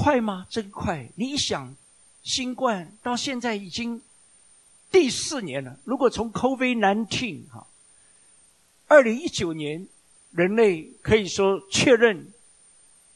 [0.04, 0.46] 快吗？
[0.50, 1.08] 真快！
[1.14, 1.74] 你想，
[2.22, 4.02] 新冠到现在已经
[4.90, 5.78] 第四年了。
[5.84, 7.66] 如果从 COVID nineteen 哈，
[8.86, 9.88] 二零一九年
[10.32, 12.30] 人类可以说确认，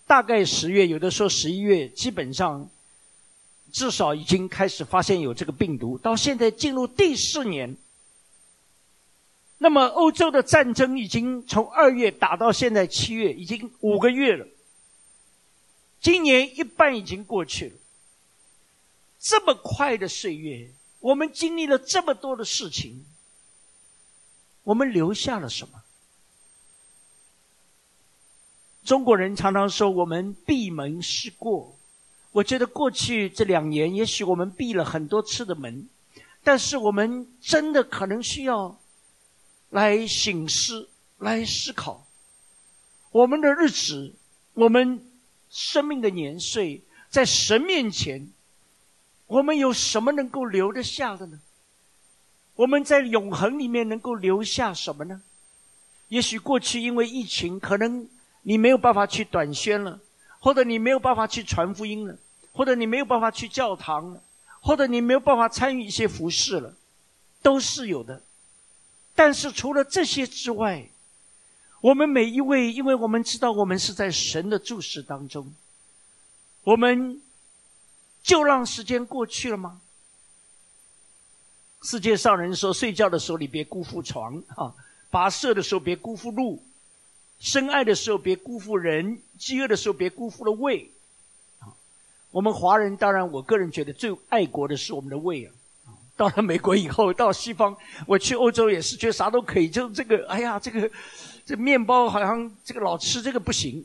[0.06, 2.66] 大概十月，有的说十一月，基本上
[3.70, 5.98] 至少已经开始发现有这个病毒。
[5.98, 7.76] 到现在进入第四年，
[9.58, 14.46] 那么欧洲的战争已经从二月打到现在七月，已经五个月了。
[16.00, 17.76] 今年一半已经过去了，
[19.18, 20.70] 这么快的岁月，
[21.00, 23.04] 我们经历了这么多的事情，
[24.62, 25.82] 我们留下了什么？
[28.84, 31.76] 中国人常常说我们闭门思过，
[32.30, 35.88] 我觉得过去这两年，也许我们闭了很多次的门，
[36.44, 38.78] 但是我们真的可能需要
[39.70, 40.88] 来醒思、
[41.18, 42.06] 来思考
[43.10, 44.14] 我们的日子，
[44.54, 45.04] 我们。
[45.50, 48.28] 生命的年岁，在神面前，
[49.26, 51.40] 我们有什么能够留得下的呢？
[52.54, 55.22] 我们在永恒里面能够留下什么呢？
[56.08, 58.08] 也许过去因为疫情，可能
[58.42, 60.00] 你没有办法去短宣了，
[60.40, 62.16] 或者你没有办法去传福音了，
[62.52, 64.22] 或者你没有办法去教堂了，
[64.60, 66.74] 或者你没有办法参与一些服饰了，
[67.42, 68.22] 都是有的。
[69.14, 70.88] 但是除了这些之外，
[71.80, 75.54] 我们每一位，因为我们知道我们是在神的注视当中，
[76.64, 77.22] 我们
[78.22, 79.80] 就让时间过去了吗？
[81.80, 84.74] 世界上人说，睡觉的时候你别辜负床啊，
[85.12, 86.60] 跋涉的时候别辜负路，
[87.38, 90.90] 深爱的时候别辜负人，饥饿的时候别辜负了胃。
[91.60, 91.70] 啊，
[92.32, 95.52] 我们华人当然，我个人觉得最爱国的是我们的胃啊。
[96.16, 100.90] 到了美国以后，到西方，我去欧洲也是觉得啥都可以，就这个，哎呀，这个。
[101.48, 103.82] 这面包好像这个老吃这个不行，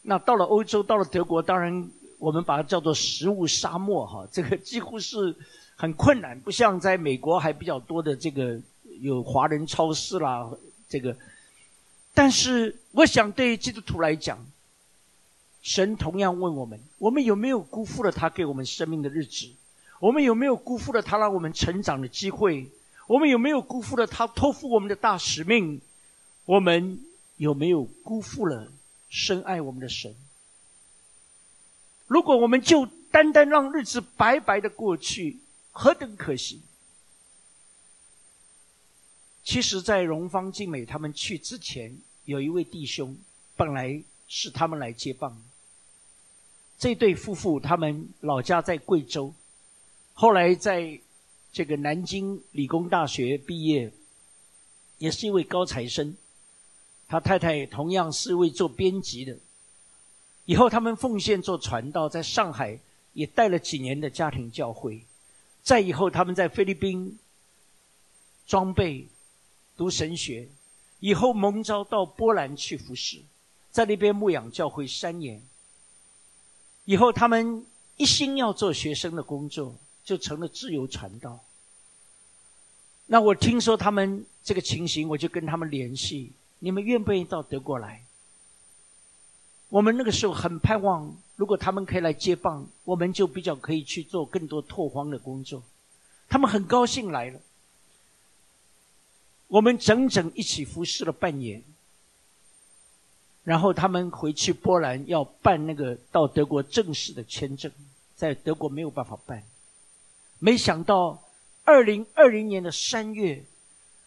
[0.00, 5.36] 那到了欧洲，到了德国，当然我们把它叫做食物沙漠哈，这个几乎是
[5.76, 8.58] 很困难，不像在美国还比较多的这个
[9.02, 10.50] 有华人超市啦，
[10.88, 11.14] 这个，
[12.14, 14.38] 但是我想对基督徒来讲，
[15.60, 19.50] 神同样问我们：我们有没有辜负了他给我们生命的日子？
[20.00, 22.66] 我们有没有辜负了他让我们成长的机会？
[23.06, 25.78] 我们有没有辜负了他托付我们的大使命？
[26.46, 27.00] 我们
[27.36, 28.72] 有没有辜负了
[29.08, 30.14] 深爱我们的神？
[32.06, 35.40] 如果我们就单单让日子白白的过去，
[35.72, 36.60] 何等可惜！
[39.42, 43.16] 其实，在荣芳、静美他们去之前，有一位弟兄，
[43.56, 45.42] 本来是他们来接棒。
[46.78, 49.32] 这对夫妇他们老家在贵州，
[50.12, 51.00] 后来在
[51.52, 53.92] 这个南京理工大学毕业，
[54.98, 56.16] 也是一位高材生。
[57.08, 59.36] 他太太同样是位做编辑的。
[60.44, 62.78] 以后他们奉献做传道，在上海
[63.12, 65.04] 也带了几年的家庭教会。
[65.62, 67.18] 再以后，他们在菲律宾
[68.46, 69.08] 装备。
[69.76, 70.48] 读神学，
[71.00, 73.20] 以后蒙召到波兰去服侍，
[73.72, 75.42] 在那边牧养教会三年。
[76.84, 79.74] 以后他们一心要做学生的工作，
[80.04, 81.40] 就成了自由传道。
[83.06, 86.30] 那我听说他们这个情形，我就跟他们联系：
[86.64, 88.06] 你们愿不愿意到德国来？
[89.68, 95.62] 我们那个时候很盼望，如果他们可以来接棒，我们就比较可以去做更多拓荒的工作。
[96.26, 97.38] 他们很高兴来了。
[99.48, 101.62] 我们整整一起服侍了半年，
[103.42, 107.70] 然后他们回去波兰要办那个到德国正式的签证，
[108.16, 109.42] 在德国没有办法办。
[110.38, 111.22] 没想到
[111.62, 113.44] 二零二零年的三月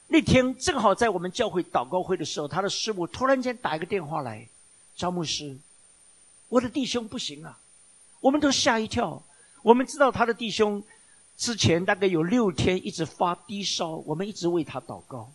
[0.09, 4.47] 那天，正好在我们教会祷告会的时候，他的师母突然间打一个电话来
[4.95, 5.57] ：“张牧师，
[6.47, 7.59] 我的弟兄不行啊！”
[8.21, 9.21] 我们都吓一跳。
[9.61, 10.81] 我们知道他的弟兄
[11.35, 15.29] 之前大概有六天一直发低烧，我们一直为他祷告。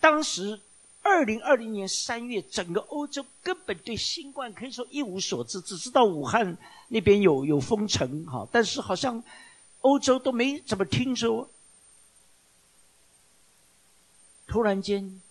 [0.00, 0.58] 当时，
[1.02, 6.56] 二零二零年三月，整个欧洲根本对新冠可以说一无所知，只知道武汉
[6.88, 9.22] 那边有有封城哈，但是好像
[9.82, 11.46] 欧洲都没怎么听说。
[14.50, 15.22] 突然间，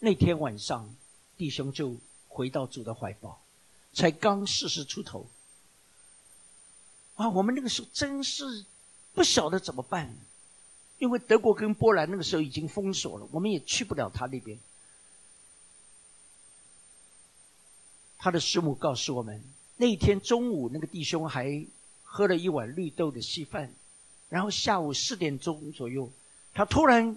[0.00, 0.94] 那天晚上，
[1.38, 1.96] 弟兄就
[2.28, 3.40] 回到主的怀抱，
[3.94, 5.26] 才刚四十出头。
[7.14, 8.66] 啊，我们那个时候真是
[9.14, 10.14] 不晓得怎么办。
[10.98, 14.58] 因为德国跟波兰那个时候已经封锁了，我们也去不了他那边。
[18.18, 19.42] 他的师母告诉我们，
[19.78, 21.64] 那天中午，那个弟兄还
[22.02, 23.72] 喝了一碗绿豆的稀饭，
[24.28, 26.12] 然后下午四点钟左右，
[26.52, 27.16] 他突然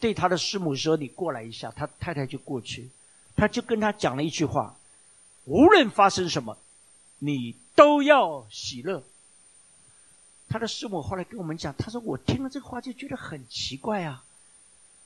[0.00, 2.88] 对他的师母说：“你过来一下。”他太太就过去，
[3.36, 4.76] 他就跟他讲了一句话
[5.44, 6.56] ：“无论发生什么，
[7.18, 9.02] 你都要喜乐。”
[10.48, 14.24] 他的师母后来跟我们讲，他说：“我听了这个话就觉得很奇怪啊，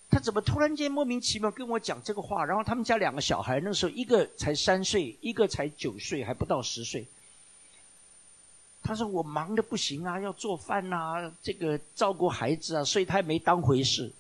[0.09, 2.45] 他怎么突然间莫名其妙跟我讲这个话？
[2.45, 7.07] 然后他们家两个小孩那时候一个才三岁，一个才九岁，还不到十岁。
[8.85, 14.13] 他说我忙的不行啊，要做饭呐，这个照顾孩子啊，所以他也没当回事。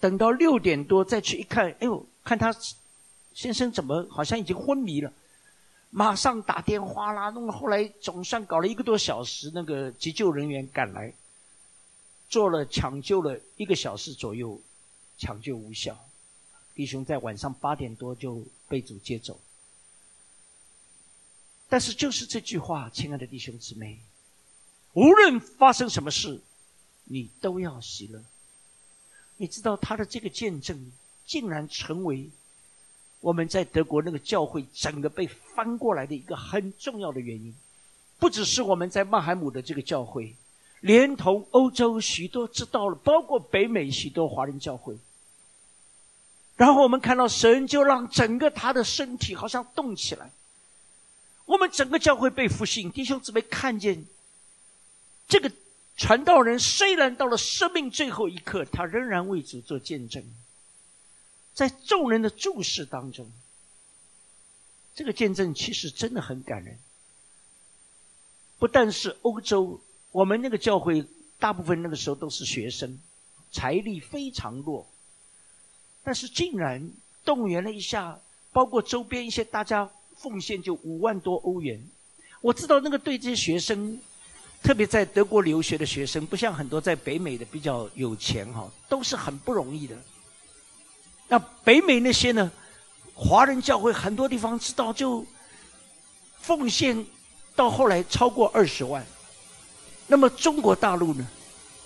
[0.00, 2.52] 等到六点多再去一看，哎呦，看他
[3.34, 5.12] 先生怎么好像已经昏迷了。”
[5.92, 11.12] 马上打电话啦，弄后来总算搞了一个多小时，那个急救人员赶来，
[12.28, 14.60] 做了抢救了一个小时左右，
[15.18, 15.98] 抢救无效，
[16.76, 19.36] 弟兄在晚上八点多就被主接走。
[21.68, 23.98] 但是就是这句话，亲爱的弟兄姊妹，
[24.92, 26.40] 无论发生什么事，
[27.02, 28.22] 你都要喜乐。
[29.40, 30.92] 你知道他的这个见证，
[31.24, 32.28] 竟然成为。
[33.20, 37.54] 我们在德国那个教会整个被翻过来的一个很重要的原因，
[38.18, 40.34] 不只是我们在曼海姆的这个教会，
[40.80, 44.98] 连同欧洲许多知道了，包括北美许多华人教会。
[46.56, 50.30] 然后我们看到神就让整个他的身体好像动起来，
[51.46, 54.04] 我们整个教会被复兴，弟兄姊妹看见
[55.28, 55.50] 这个
[55.96, 60.24] 传道人虽然到了生命最后一刻，他仍然为主做见证。
[61.52, 63.30] 在众人的注视当中，
[64.94, 66.78] 这个见证其实真的很感人。
[68.58, 69.80] 不但是欧洲，
[70.10, 71.04] 我们那个教会
[71.38, 72.98] 大部分那个时候都是学生，
[73.52, 74.86] 财力非常弱，
[76.02, 76.90] 但是竟然
[77.24, 78.20] 动员了一下，
[78.52, 81.82] 包括周边一些大家奉献就五万多欧元。
[82.40, 84.00] 我知道那个对这些学生，
[84.62, 89.96] 特别在德国留学的学生，不像很多在北美的比较有钱哈，都是很不容易的。
[91.28, 92.50] 那北美那些呢？
[93.14, 95.26] 华人教会很多地方知道，就
[96.40, 97.04] 奉献
[97.54, 99.04] 到后来超过二十万。
[100.06, 101.26] 那么中国大陆呢，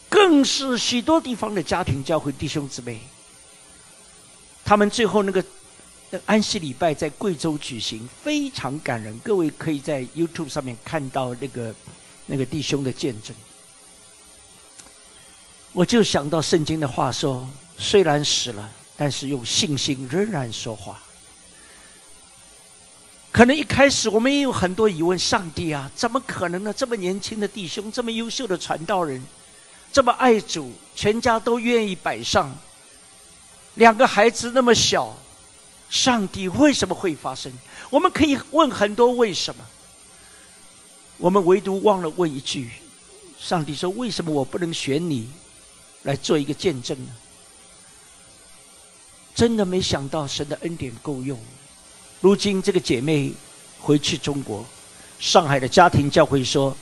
[0.08, 3.00] 更是许多地方的家庭教会弟兄姊妹，
[4.64, 5.44] 他们最后那个
[6.24, 9.18] 安息礼拜在贵州举行，非常感人。
[9.18, 11.74] 各位可以在 YouTube 上面看到那个
[12.26, 13.34] 那个弟兄的见证。
[15.72, 17.48] 我就想到圣经的话说：
[17.78, 18.70] 虽然死了。
[18.96, 21.02] 但是用信心仍然说话。
[23.32, 26.72] 可能一开始我们也有很多疑问：上帝啊，怎么可能呢？
[26.72, 29.20] 这么年轻的弟兄，这么优秀的传道人，
[29.92, 32.56] 这么爱主，全家都愿意摆上，
[33.74, 35.12] 两个孩子那么小，
[35.90, 37.52] 上帝为什么会发生？
[37.90, 39.66] 我们可以问很多为什么，
[41.24, 42.68] 我们唯独忘了问一句：
[43.40, 45.26] 上帝说，为什么我不能选你
[46.02, 47.10] 来做一个见证呢？
[49.34, 51.38] 真的没想到神的恩典够用。
[52.20, 53.32] 如今这个姐妹
[53.80, 54.66] 回去中国，
[55.18, 56.76] 上海的家庭教会说：“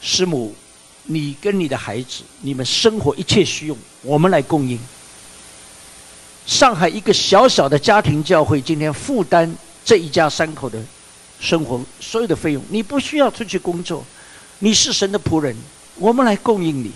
[0.00, 0.54] 师母，
[1.02, 4.78] 你跟你的孩子，你们生活一切需用，我们来供应。”
[6.46, 9.52] 上海一个小小的家庭教会今天负担
[9.84, 10.80] 这一家三口的
[11.40, 14.04] 生活所有的费用，你不需要出去工作，
[14.58, 15.56] 你是神的仆人，
[15.96, 16.90] 我们来供应你。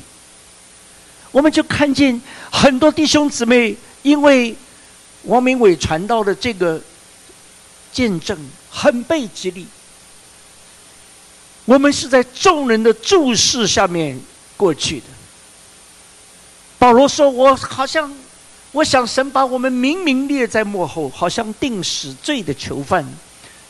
[1.31, 2.21] 我们就看见
[2.51, 4.57] 很多弟兄姊妹因为。
[5.25, 6.81] 王明伟传道的这个
[7.93, 8.39] 见证
[8.71, 9.67] 很被激励。
[11.67, 14.19] 我们是在众人的注视下面
[14.57, 15.07] 过去的。
[16.79, 18.11] 保罗说：“我好像，
[18.73, 23.07] 我想神把我们明明列在幕后，好像定死罪的囚犯，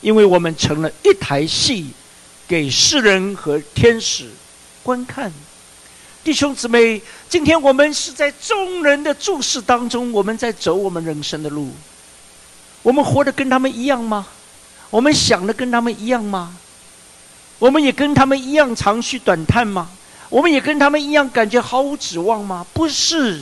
[0.00, 1.90] 因为我们成了一台戏，
[2.48, 4.30] 给世人和天使
[4.82, 5.32] 观看。”
[6.22, 11.70] 弟兄姊妹，今天我们是在众人的注视当中，我们在走我们人生的路。
[12.82, 14.26] 我们活得跟他们一样吗？
[14.90, 16.56] 我们想的跟他们一样吗？
[17.58, 19.90] 我们也跟他们一样长吁短叹吗？
[20.28, 22.66] 我们也跟他们一样感觉毫无指望吗？
[22.72, 23.40] 不是。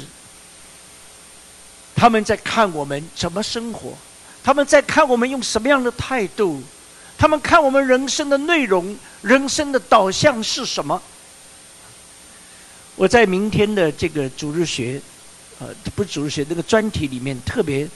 [1.96, 3.96] 他们在看我们怎么生活，
[4.42, 6.62] 他们在看我们用什么样的态度，
[7.18, 11.02] 他们看我们人生的内容、人生的导向是什么。
[12.96, 15.00] 我在明天的这个主日学，
[15.60, 17.88] 呃，不是主日学那个专题里面，特别，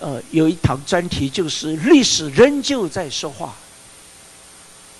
[0.00, 3.54] 呃，有一堂专题就是历史仍旧在说话。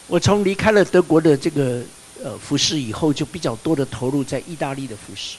[0.06, 1.82] 我从离开了德国的这个
[2.22, 5.36] 呃服饰以后，就比较多的投入在意大利的服饰。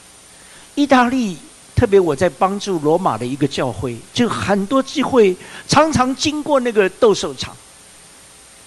[0.74, 1.38] 意大利，
[1.78, 5.36] 特别我在帮助罗马的一个教会，就很多机会，
[5.68, 7.56] 常常经过那个斗兽场。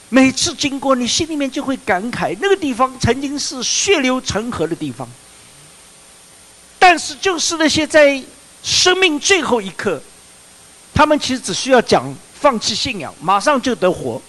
[0.08, 5.06] 每次经过，你心里面就会感慨，那个地方曾经是血流成河的地方。
[6.80, 8.24] 但是，就是那些在
[8.64, 10.02] 生命最后一刻，
[10.94, 14.22] 他们其实只需要讲放弃信仰，马上就得活。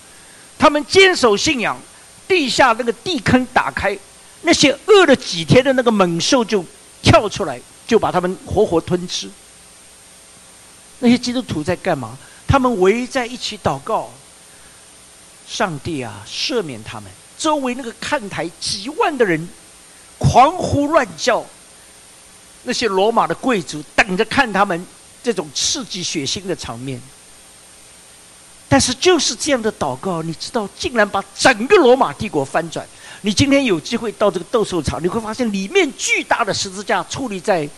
[0.59, 1.81] 他们坚守信仰，
[2.27, 3.97] 地下那个地坑打开，
[4.41, 6.65] 那些饿了几天的那个猛兽就
[7.01, 7.61] 跳出来，
[7.93, 9.29] 就把他们活活吞吃。
[11.01, 12.17] 那些基督徒在干嘛？
[12.49, 14.11] 他们围在一起祷告。
[15.47, 17.11] 上帝啊，赦免他们！
[17.37, 19.47] 周围那个看台几万的人
[20.17, 21.45] 狂呼乱叫，
[22.63, 24.87] 那些罗马的贵族等着看他们
[25.23, 26.99] 这种刺激血腥的场面。
[28.71, 32.89] 但是就是这样的祷告，你知道，竟然把整个罗马帝国翻转。
[33.25, 37.69] 你今天有机会到这个斗兽场，你会发现里面巨大的十字架矗立在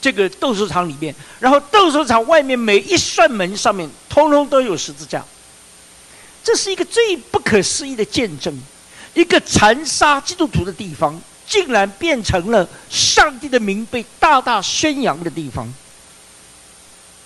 [0.00, 5.24] 这个斗兽场里面，然后斗兽场外面每一扇门上面通通都有十字架。
[6.44, 8.56] 这是一个最不可思议的见证，
[9.14, 15.72] 一个残杀基督徒的地方，竟然变成了上帝的名被大大宣扬的地方。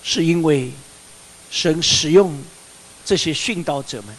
[0.03, 0.71] 是因为
[1.51, 2.43] 神使用
[3.05, 4.17] 这些殉道者们，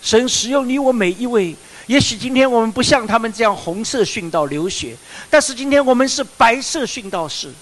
[0.00, 1.54] 神使用你我每一位。
[1.86, 4.96] 也许今天我们不像他们这样红色殉道流血，
[5.28, 7.52] 但是今天我们是白色殉道士，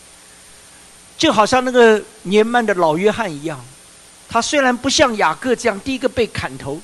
[1.19, 3.59] 就好像那个年迈的老约翰一样。
[4.29, 6.81] 他虽然不像雅各这样第一个被砍头，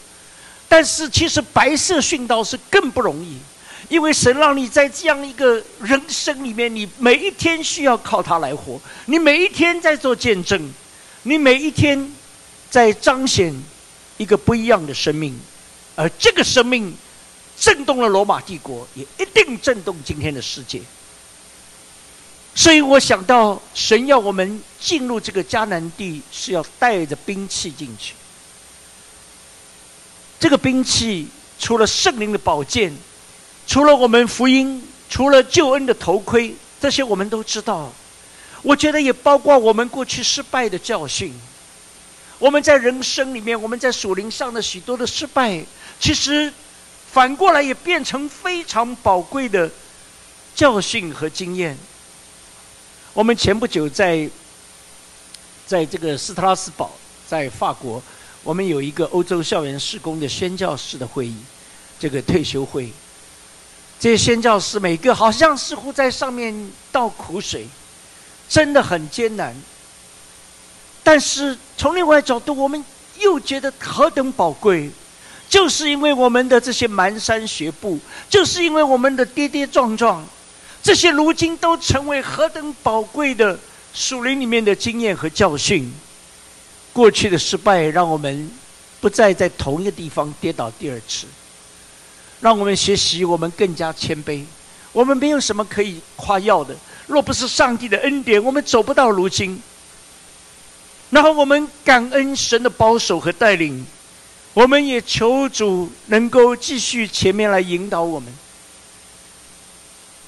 [0.69, 3.39] 但是其实白色殉道是更不容易，
[3.89, 10.71] 因为神让你在这样一个人生里面，你每一天需要靠他来活，你每一天在做见证，
[11.23, 12.13] 你每一天
[12.69, 13.55] 在彰显
[14.19, 15.39] 一个不一样的生命，
[15.95, 16.95] 而这个生命
[17.59, 20.81] 震动了罗马帝国，也一定震动今天的世界。
[22.55, 28.15] 所以我想到，神要我们进入这个迦南地，是要带着兵器进去。
[30.41, 31.29] 这个兵器
[31.59, 32.93] 除了圣灵的宝剑，
[33.67, 37.93] 除了我们福音，除了救恩的头盔，这些我们都知道。
[38.63, 41.33] 我觉得也包括我们过去失败的教训。
[42.41, 45.65] 我们在人生里面，我们在属灵上的许多的失败，
[46.01, 46.53] 其实
[47.19, 49.69] 反过来也变成非常宝贵的
[50.55, 51.77] 教训和经验。
[53.13, 54.31] 我们前不久在，
[55.67, 56.93] 在这个斯特拉斯堡，
[57.27, 58.01] 在法国，
[58.45, 61.35] 我们有一个欧洲校园施工的宣教士的会议，
[61.99, 62.93] 这个退休会。
[63.99, 67.67] 这些宣教士每个好像似乎在上面倒苦水，
[68.49, 69.53] 真的很艰难。
[71.03, 72.85] 但是从另外角度，我们
[73.19, 74.89] 又觉得何等宝贵，
[75.49, 80.25] 就是因为我们的这些蹒跚学步，就是因为我们的跌跌撞撞，
[80.83, 83.59] 这些如今都成为何等宝贵的
[83.95, 85.91] 属灵里面的经验和教训。
[86.93, 88.51] 过去的失败，让我们
[89.01, 91.27] 不再在同一个地方跌倒第二次，
[92.41, 94.45] 让我们学习，我们更加谦卑。
[94.93, 96.75] 我们没有什么可以夸耀的，
[97.07, 99.63] 若不是上帝的恩典，我们走不到如今。
[101.11, 103.87] 然后我们感恩神的保守和带领，
[104.59, 108.29] 我们也求主能够继续前面来引导我们。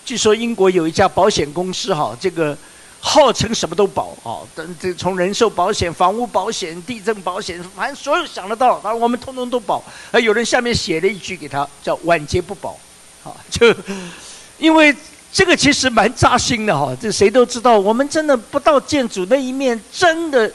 [0.04, 2.56] 据说英国有一家保险公司，哈，这个
[3.00, 9.82] 号称什么都保，啊，等这从人寿保险、房屋保险、地震保险，反正所有想得到，当然我们通通都保。
[10.12, 12.78] 啊，有人下面写了一句给他，叫“晚节不保”，
[13.26, 13.74] 啊， 就
[14.58, 14.94] 因为
[15.32, 20.52] 这个其实蛮扎心的，哈，这谁都知道，我们真的不到建筑那一面，真的。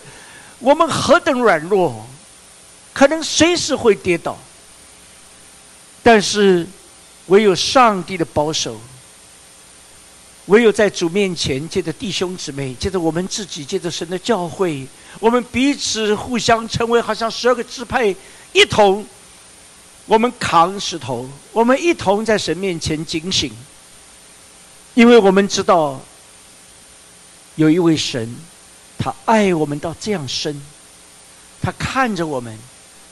[0.59, 2.07] 我们何等软弱，
[2.95, 4.37] 可能随时会跌倒。
[6.01, 6.65] 但是，
[7.25, 8.79] 唯有上帝的保守，
[10.45, 14.87] 唯有在主面前，借着弟兄姊妹，借着我们自己，借着神的教会，
[15.19, 18.15] 我们彼此互相成为好像十二个支派
[18.53, 19.05] 一同，
[20.05, 23.51] 我们扛石头，我们一同在神面前警醒，
[24.93, 25.99] 因为我们知道
[27.55, 28.33] 有一位神。
[28.97, 30.59] 他爱我们到这样深，
[31.61, 32.57] 他看着我们，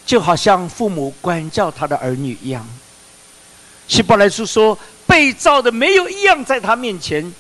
[0.06, 2.68] 就好像父母管教他的儿女一样。
[3.88, 7.34] 希伯来书说：“被造的没有一样在他面前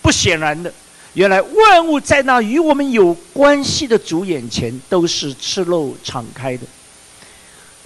[0.00, 0.72] 不显然的。
[1.14, 6.66] 原来万物在那与我们有关系的主眼前都是赤露敞开的。”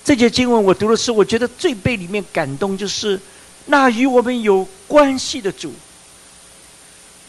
[0.04, 3.20] 这节经文我读的是，我觉得最被里面感动，就是
[3.66, 5.74] 那与我们有关系的主。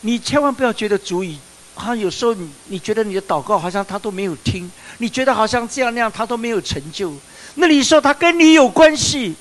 [0.01, 1.39] 你千万不要觉得主已。
[1.77, 7.13] 好像有时候你你觉得你的祷告好像他都没有听，你觉得好像这样那样他都没有成就。
[7.55, 9.35] 那你说他跟你有关系，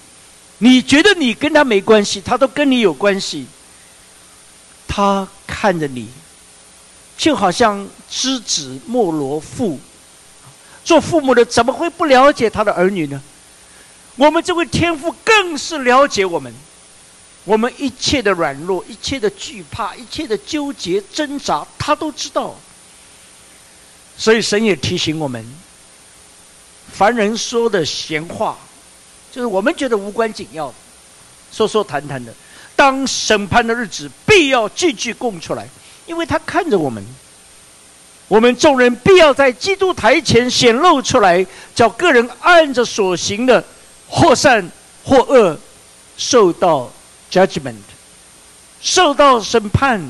[0.58, 3.46] 你觉得你跟他没关系，他都跟你有关系。
[4.86, 6.08] 他看着你，
[7.18, 9.78] 就好像知子莫罗父，
[10.84, 13.20] 做父母的怎么会不了解他的儿女呢？
[14.16, 16.54] 我们这位天父更是了解我们。
[17.46, 22.54] 我们一切的软弱，一切的惧怕，一切的纠结挣扎，他都知道。
[24.18, 25.46] 所以神也提醒我们：
[26.92, 28.58] 凡人说的闲话，
[29.30, 30.74] 就是我们觉得无关紧要，
[31.52, 32.34] 说说谈谈的。
[32.74, 35.68] 当审判的日子，必要句句供出来，
[36.04, 37.02] 因为他看着我们。
[38.26, 43.64] 我们众人必要在基督台前显露出来，叫个人按着所行的，
[44.08, 44.68] 或善
[45.04, 45.56] 或恶，
[46.16, 46.90] 受到。
[47.36, 47.74] Judgment，
[48.80, 50.02] 受到审判。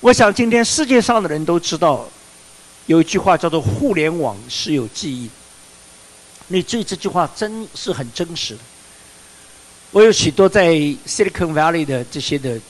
[0.00, 2.06] 我想今天世界上的人都知道，
[2.84, 5.30] 有一句话叫做“互联网是有记忆”。
[6.48, 8.58] 你注意这句话真是很真实。
[9.90, 10.74] 我有许多在
[11.06, 12.60] Silicon Valley 的这些的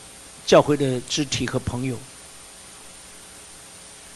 [0.46, 1.96] 教会的肢体和朋友，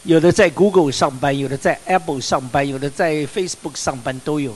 [0.03, 4.55] 有的在 Google 上班，有的在 Apple 上班，有的在 Facebook 上班，都有。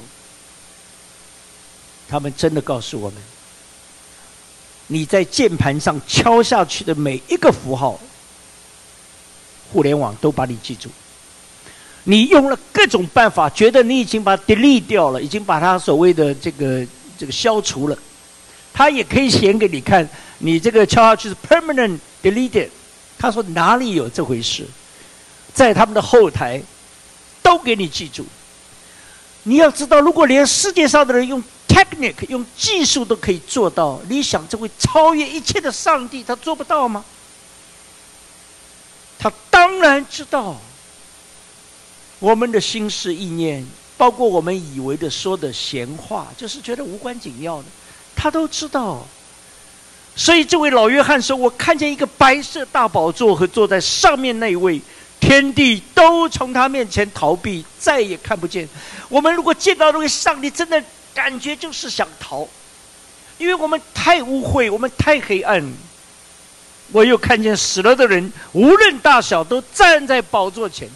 [2.08, 3.22] 他们真的告诉我们。
[4.94, 7.98] 你在键盘上敲下去的每一个符号，
[9.72, 10.90] 互联网都把你记住。
[12.04, 16.86] 你用了各种办法，觉得你已经把 delete 掉了，已经把它所谓的这个
[17.18, 17.98] 这个消除了，
[18.74, 20.06] 他也可以显给你看，
[20.40, 22.68] 你这个敲下去是 permanent deleted。
[23.18, 24.66] 他说哪里有这回事？
[25.54, 26.62] 在他们的后台
[27.42, 28.26] 都给你记住。
[29.44, 31.42] 你要知道，如果连世界上的人用。
[31.72, 37.06] Technique 用技术都可以做到，你想这位超越一切的上帝，他做不到吗？
[39.18, 40.58] 他当然知道
[42.20, 43.66] 我们的心思意念，
[43.96, 47.66] 包括我们以为的说的闲话，就是觉得无关紧要的，
[48.16, 49.06] 他都知道。
[50.16, 54.82] 所以这位老约翰说：“我看见一个白色大宝座和坐在上面那位，
[55.22, 58.68] 天地都从他面前逃避，再也看不见。
[59.08, 62.48] 我们如果见到那位上帝，真的。”感觉就是想逃，
[63.38, 65.64] 因为我们太污秽，我们太黑暗。
[66.94, 70.90] 我又看见死了的人，无论大小，都站在宝座前。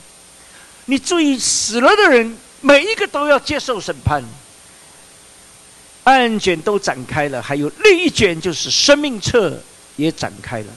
[0.85, 4.23] 你注意，死了的人每一个都要接受审判。
[6.03, 9.57] 案卷都展开了，还有另一卷，就是生命册
[9.95, 10.67] 也展开了。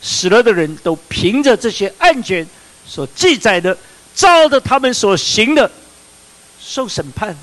[0.00, 2.46] 死了的人都凭着这些案卷
[2.86, 3.76] 所记载的，
[4.14, 5.70] 照着他们所行的
[6.60, 7.36] 受审判。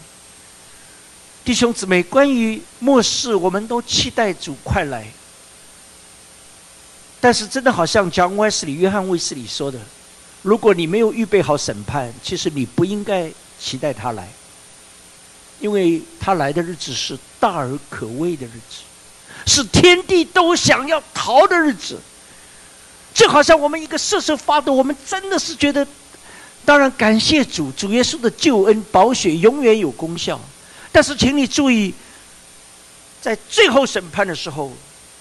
[1.46, 5.06] 弟兄姊妹，关于末世，我们都期待主快来。
[7.22, 9.80] 但是，真的好像讲威斯里约翰卫斯理说的，
[10.42, 14.28] 如果你没有预备好审判，其实你不应该期待他来，
[15.60, 18.82] 因为他来的日子是大而可畏的日子，
[19.46, 22.00] 是天地都想要逃的日子。
[23.14, 25.86] 就好像我们一个瑟瑟发抖，我们真的是觉得，
[26.66, 30.42] 当然感谢主，主耶稣的救恩宝血永远有功效。
[30.96, 31.94] 但是，请你注意，
[33.22, 34.72] 在最后审判的时候，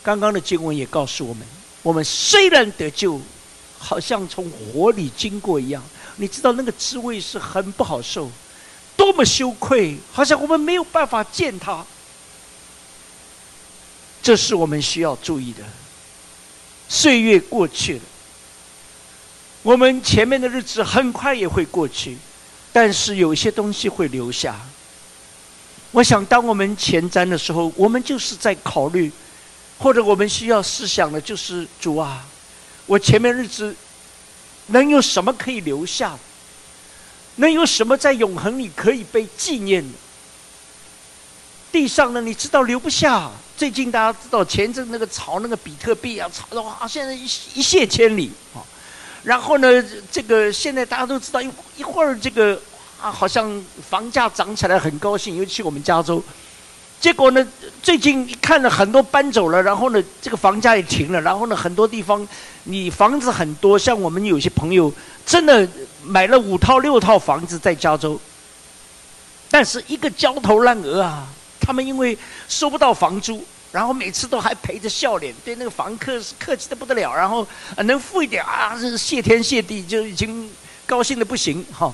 [0.05, 1.45] 刚刚的经文也告诉我们：
[1.83, 3.21] 我们虽然得救，
[3.77, 5.83] 好像从火里经过一样。
[6.15, 8.31] 你知道那个滋味是很不好受，
[8.97, 11.85] 多么羞愧，好像我们没有办法见他。
[14.23, 15.65] 这是我们需要注意的。
[16.89, 18.03] 岁月过去了，
[19.65, 22.17] 我们前面的日子很快也会过去，
[22.73, 24.55] 但是有些东西会留下。
[25.95, 29.12] 我想，当我们前瞻的时候，我们就是在考虑，
[29.79, 32.27] 或者我们需要思想的，就是主啊，
[32.87, 33.73] 我前面日子
[34.66, 36.19] 能有什么可以留下？
[37.37, 39.97] 能有什么在永恒里可以被纪念的？
[41.71, 42.21] 地上呢？
[42.21, 43.31] 你知道留不下。
[43.57, 47.23] 最近大家知道前阵那个炒那个比特币啊，炒的哇，现在一
[47.55, 48.59] 一泻千里啊。
[49.23, 52.61] 然后呢，这个现在大家都知道，一一会儿这个
[53.05, 56.24] 啊，好像房价涨起来很高兴，尤其我们加州。
[56.98, 57.47] 结果呢，
[57.82, 61.20] 最近看了很多搬走了，然后呢，这个房价也停了。
[61.20, 62.26] 然后呢，很多地方
[62.62, 64.90] 你房子很多，像我们有些朋友
[65.26, 65.68] 真的
[66.02, 68.18] 买了五套六套房子在加州，
[69.51, 71.28] 但是一个焦头烂额啊。
[71.60, 72.16] 他们因为
[72.48, 77.47] 收不到房租，然后每次都还陪着笑脸，对那个房客是客气的不得了，然后
[77.85, 80.51] 能付一点啊，谢天谢地，就已经
[80.86, 81.93] 高兴的不行哈。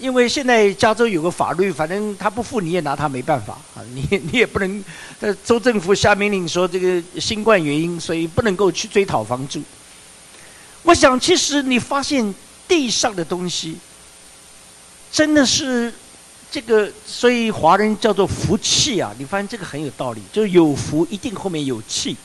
[0.00, 4.84] 因为现在加州有个法律，反正他不付你也拿他没办法啊， 你你也不能，
[5.20, 9.62] 呃，州政府下命令说这个新冠原因，所以不能够去追讨房租。
[10.82, 12.34] 我想，其实你发现
[12.66, 13.76] 地上的东西，
[15.12, 15.92] 真的是。
[16.52, 19.14] 这个，所以华人叫做福气啊！
[19.16, 22.16] 你发现这个很有道理，就是有福一定后面有气，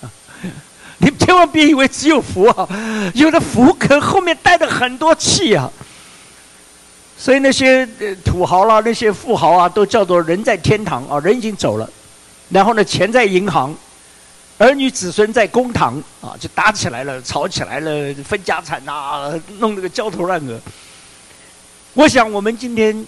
[0.00, 0.08] 啊，
[0.96, 2.66] 你千万别以为只有福啊，
[3.12, 5.70] 有的福可后面带着很多气啊。
[7.18, 7.86] 所以那些
[8.24, 11.88] 土豪啦，那些富豪啊，都叫做人在天堂啊，人已经走了，
[12.48, 13.74] 然后呢，钱在银行，
[14.58, 20.60] 儿女子孙在公堂啊，就打起来了，吵起来了，分家产呐，弄那个焦头烂额。
[21.94, 23.06] 我想我们今天。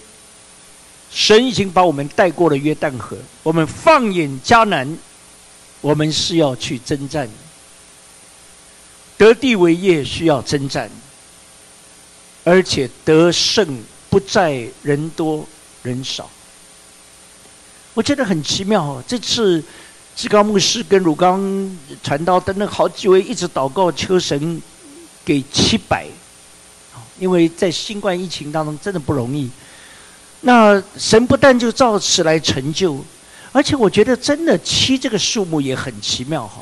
[1.11, 4.95] 神已经把我们带过了约旦河，我们放眼迦南，
[5.81, 7.27] 我们是要去征战，
[9.17, 10.87] 得地为业需要征战，
[12.43, 15.47] 而且得胜不在人多
[15.83, 16.29] 人少。
[17.93, 19.63] 我觉得很奇妙哦，这次
[20.15, 24.61] 志高牧师跟鲁刚传道等等好几位一直祷告求神
[25.25, 26.07] 给七百，
[27.19, 29.49] 因为在新冠疫情当中真的不容易。
[30.41, 33.03] 那神不但就照此来成就，
[33.51, 36.61] 而且我觉得真的七这个数目也很奇妙哈。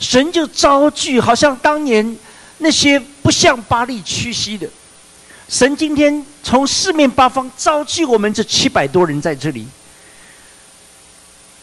[0.00, 2.16] 神就招聚，好像当年
[2.58, 4.68] 那些不向巴利屈膝的，
[5.48, 9.66] 神今天从四面八方召集我们这七百多人在这里。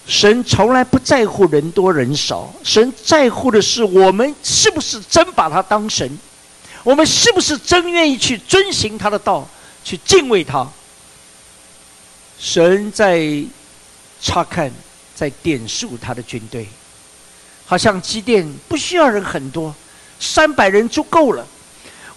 [0.07, 6.17] 神从来不在乎人多人少，神在乎的是我们是不是真把他当神，
[6.83, 9.47] 我们是不是真愿意去遵行他的道，
[9.83, 10.67] 去敬畏他。
[12.39, 13.43] 神在
[14.19, 14.71] 查看，
[15.15, 16.67] 在点数他的军队，
[17.65, 19.73] 好像基甸不需要人很多，
[20.19, 21.45] 三百人足够了。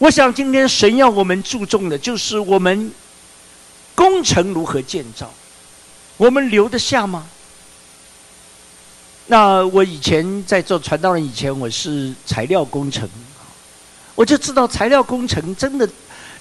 [0.05, 2.93] 我想今天神要我们注重的就是我们
[3.95, 5.33] 工程如何建造，
[6.19, 7.27] 我们留得下吗？
[9.29, 13.09] 那我以前在做传道人以前，我是材料工程，
[14.15, 15.89] 我就知道材料工程真的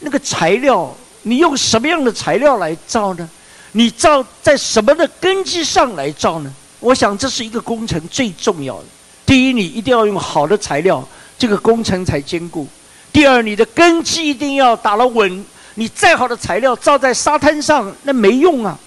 [0.01, 3.29] 那个材料，你用什么样的材料来造呢？
[3.71, 6.53] 你造在什么的根基上来造呢？
[6.81, 8.85] 我想这是一个工程最重要的。
[9.25, 11.07] 第一，你一定要用好的材料，
[11.39, 12.65] 这个工程才坚固；
[13.13, 15.45] 第二，你的根基一定要打了稳。
[15.75, 18.77] 你再好的材料造在沙滩上，那没用啊。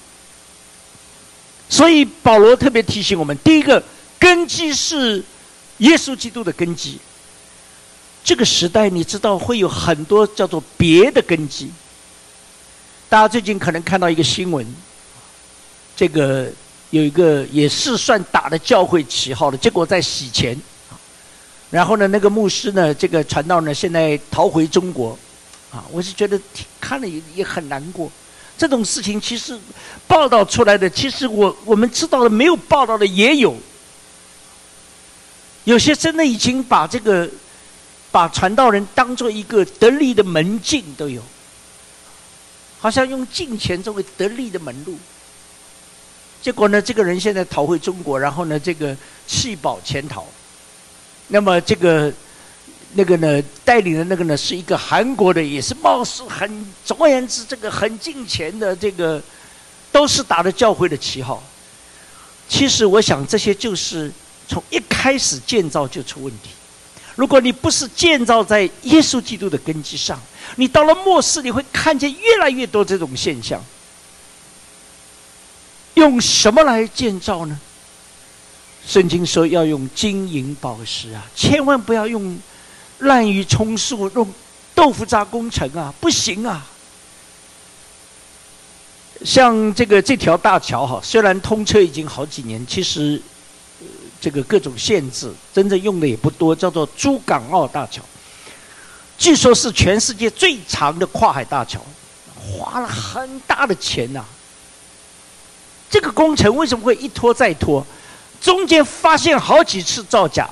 [1.69, 3.83] 所以保罗特别提醒我们：第一个
[4.19, 5.25] 根基是
[5.79, 6.99] 耶稣基督的根基。
[8.23, 11.71] 这个时代你知道会有很多叫做别的根基。
[13.09, 14.67] 大家最近可能看到一个新闻，
[15.97, 16.49] 这个
[16.91, 20.57] 有一个也是算打了教会旗号的，结果在洗钱，
[21.71, 25.19] 然后呢，那个牧师呢，这个传道呢，现在逃回中国，
[25.71, 26.41] 啊，我是觉得
[26.81, 28.11] 看了也也很难过。
[28.57, 29.59] 这种事情其实
[30.07, 33.57] 报道出来的，其实我我们知道的没有报道的也有，
[35.65, 37.29] 有些真的已经把这个。
[38.13, 41.21] 把传道人当做一个得力的门径都有，
[42.81, 44.97] 好像用金钱作为得力的门路。
[46.41, 50.25] 结果呢，这个人现在逃回中国，然后呢，这个弃保潜逃。
[51.29, 52.13] 那么这个
[52.95, 59.21] 那个呢，带领的那个呢，是一个韩国的，也是貌似很，总而言之，这个很近钱的，这个
[59.91, 61.43] 都是打着教会的旗号。
[62.49, 64.11] 其实我想，这些就是
[64.49, 66.51] 从一开始建造就出问题。
[67.17, 70.21] 如果你不是建造在耶稣基督的根基上，
[70.55, 73.63] 你到了末世，你会看见越来越多这种现象。
[75.95, 77.59] 用什么来建造呢？
[78.87, 82.39] 圣经说要用金银宝石啊，千万不要用
[83.01, 84.33] 滥竽充数、用
[84.75, 86.65] 豆腐渣工程啊，不行啊！
[89.25, 93.21] 像这个这条大桥哈，虽然通车已经好几年，其实。
[94.19, 98.03] 这个各种限制，真正用的也不多，叫做珠港澳大桥。
[99.19, 101.81] 据说是全世界最长的跨海大桥，
[102.35, 104.25] 花了很大的钱呐。
[105.91, 107.87] 这个工程为什么会一拖再拖？
[108.41, 110.49] 中间发现好几次造假。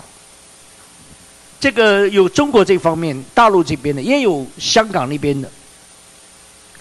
[1.61, 5.51] 这个有中国这方面，大陆这边的，也有香港那边的。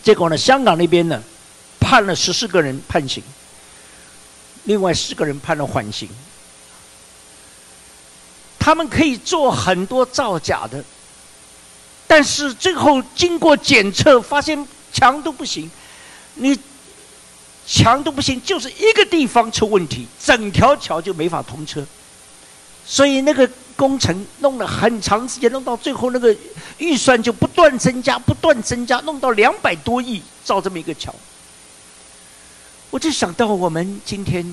[0.03, 1.23] 结果呢，香港那边呢，
[1.79, 3.23] 判了十四个人判刑，
[4.65, 6.09] 另外四个人判了缓刑。
[8.59, 10.83] 他们可以做很多造假的，
[12.07, 15.71] 但是最后经过检测发现墙都不行，
[16.35, 16.57] 你
[17.65, 21.85] 墙都不行，就是一个地方出问题，整条桥就没法通车。
[22.85, 26.35] 所以那个工程弄了很长时间，弄到最后那个
[26.77, 31.13] 预算就不断增加，不断增加，弄到两百多亿造这么一个桥。
[32.89, 34.45] 我就想到我们今天，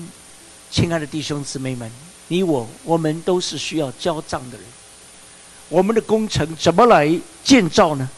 [0.71, 1.91] 亲爱的弟兄姊妹们。
[2.29, 4.65] 你我，我们都是需要交账的人。
[5.67, 7.13] 我们的工程怎么来
[7.43, 8.09] 建造呢？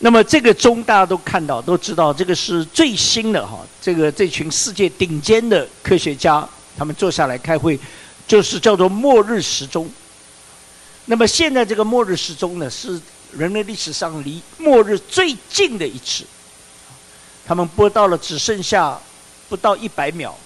[0.00, 3.58] 那么这个钟大家都看到，都知道，这个是最新的哈。
[3.82, 7.78] 这个这群世界顶尖的科学家，他们坐下来开会，
[8.26, 9.90] 就是叫做末日时钟。
[11.06, 13.00] 那么现在这个末日时钟呢，是
[13.32, 16.24] 人类历史上离末日最近的一次。
[17.44, 19.00] 他们播到了只剩下
[19.48, 20.36] 不到一百秒。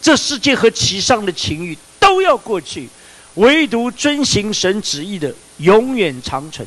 [0.00, 2.88] 这世界和其上的情欲都要过去，
[3.34, 6.66] 唯独遵行神旨意的永远长存，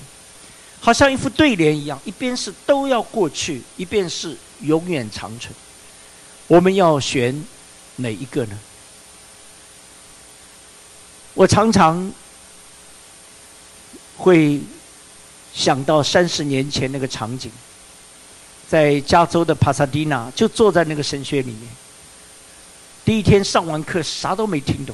[0.85, 5.53] 好像一副对联一样，一边是都要过去，一边是永远长存。
[6.45, 7.41] 我们要选
[7.95, 8.59] 哪一个呢？
[11.35, 12.11] 我常常
[14.17, 14.59] 会
[15.53, 17.49] 想到三十年前那个场景，
[18.67, 21.61] 在加州的帕萨迪纳，就坐在那个神学里面。
[23.05, 24.93] 第一天上完课，啥都没听懂。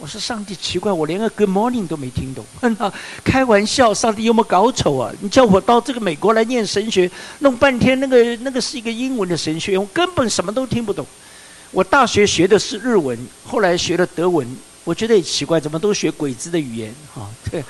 [0.00, 2.42] 我说：“上帝奇怪，我连个 Good morning 都没听懂。
[3.22, 5.12] ”开玩笑，上帝有没有搞丑啊？
[5.20, 7.10] 你叫我到这个美国来念神学，
[7.40, 11.06] 弄半天那个那个是一个英文的神学，我根本什么都听不懂。
[11.70, 14.48] 我大学学的是日文，后来学了德文，
[14.84, 16.94] 我觉得也奇怪，怎么都学鬼子的语言？
[17.14, 17.62] 哈，对。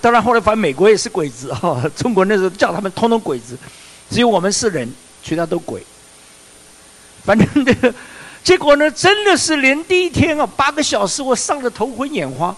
[0.00, 3.56] 当然后来反正美国也是鬼子哈， 中国那时候叫他们通通鬼子，
[4.10, 4.92] 只有我们是人，
[5.22, 5.80] 其他都鬼。
[7.22, 7.94] 反正这个。
[8.44, 12.54] 结果呢，真的是连第一天啊，八个小时我上的头昏眼花。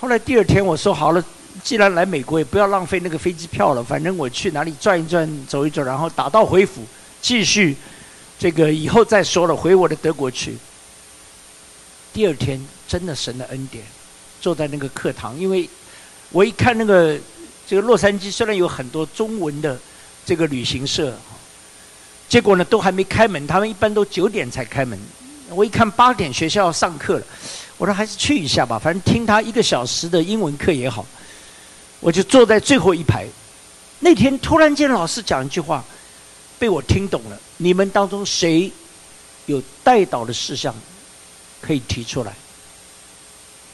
[0.00, 1.24] 后来第二天我说好了，
[1.64, 6.82] 既然来美国，也不要浪费那个飞机票了，反正我去哪里转一转、走一走，然后打道回府，
[7.20, 7.76] 继续
[8.38, 10.56] 这个以后再说了，回我的德国去。
[12.12, 13.82] 第二天真的神的恩典，
[14.40, 15.68] 坐在那个课堂，因为
[16.30, 17.18] 我一看那个
[17.66, 19.76] 这个洛杉矶虽然有很多中文的
[20.24, 21.12] 这个旅行社。
[22.32, 23.46] 结果呢，都还没开门。
[23.46, 24.98] 他们一般都九点才开门。
[25.50, 27.26] 我一看八点学校要上课了，
[27.76, 31.04] 我说还是去一下吧，反正听他一个小时的英文课也好。
[32.00, 33.26] 我就坐在最后一排。
[34.00, 35.84] 那天突然间老师讲一句话，
[36.58, 37.38] 被我听懂了。
[37.58, 38.72] 你们当中谁
[39.44, 40.74] 有带导的事项，
[41.60, 42.32] 可以提出来？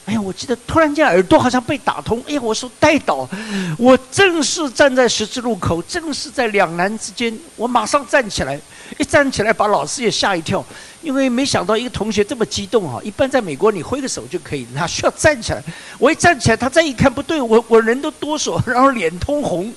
[0.09, 2.19] 哎呀，我记得突然间耳朵好像被打通。
[2.27, 3.29] 哎呀，我说带倒，
[3.77, 7.31] 我正是站在十字路口，正是在两难之间。
[7.55, 8.59] 我马上站起来，
[8.97, 10.65] 一站起来把老师也吓一跳，
[11.03, 12.99] 因为没想到一个同学这么激动哈。
[13.03, 15.61] 一般在美国你挥个手就可以，哪需要站起来？
[15.99, 19.71] 我一站起来，他再一看不对，我我人都哆嗦， 然后脸通红，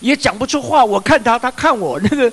[0.00, 0.82] 也讲不出话。
[0.82, 2.32] 我看他，他看我， 那个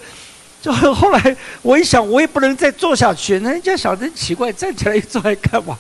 [0.62, 5.78] 就后来我一想，我也不能再坐下去，人家想真奇怪，站起来一坐来看我。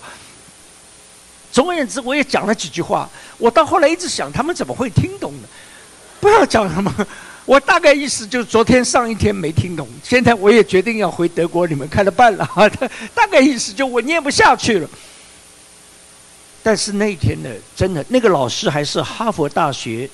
[1.53, 3.07] 总而言之，我也讲了几句话。
[3.37, 5.47] 我到后来一直想，他们怎么会听懂呢？
[6.19, 6.91] 不要讲什么，
[7.45, 12.49] 我大概意思就是昨天上一天没听懂，现在我也决定要回德国，你们看着办了。
[13.13, 14.89] 大概意思就我念不下去了。
[16.63, 20.09] 但是那一天呢，真的那个老师还是哈佛大学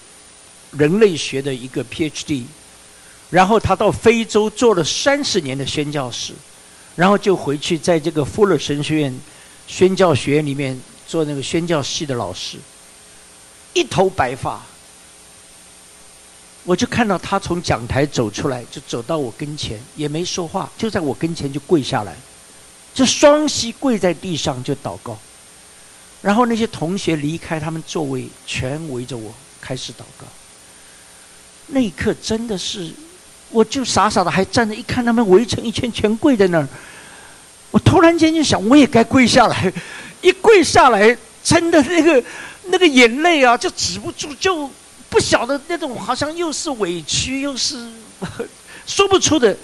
[0.71, 2.43] 人类学的一个 PhD，
[3.29, 6.33] 然后他到非洲做了三十年的宣教士，
[6.95, 9.19] 然后就回去在这个富勒神学院
[9.67, 10.75] 宣教学里面
[11.09, 12.57] 做那个宣教系的老师，
[13.73, 14.61] 一头白发。
[16.63, 22.15] 我就看到他从讲台走出来，就走到我跟前，也没说话，就在我跟前就跪下来，
[22.93, 25.17] 就双膝跪在地上就祷告。
[26.21, 30.27] 然后那些同学离开他们座位，全围着我开始祷告。
[31.65, 32.91] 那一刻真的是，
[33.49, 36.67] 我就傻傻的还站着，一看他们围成一圈，全跪在那儿。
[37.71, 39.73] 我突然间就想，我也该跪下来。
[40.21, 42.23] 一跪下来，真的那个
[42.65, 44.69] 那个眼泪啊，就止不住，就
[45.09, 47.89] 不晓得那种好像又是委屈，又是
[48.85, 49.55] 说不出的。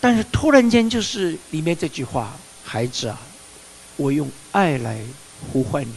[0.00, 3.18] 但是突然间就是里面这句话：“孩子啊，
[3.96, 5.00] 我用爱来。”
[5.52, 5.94] 呼唤你，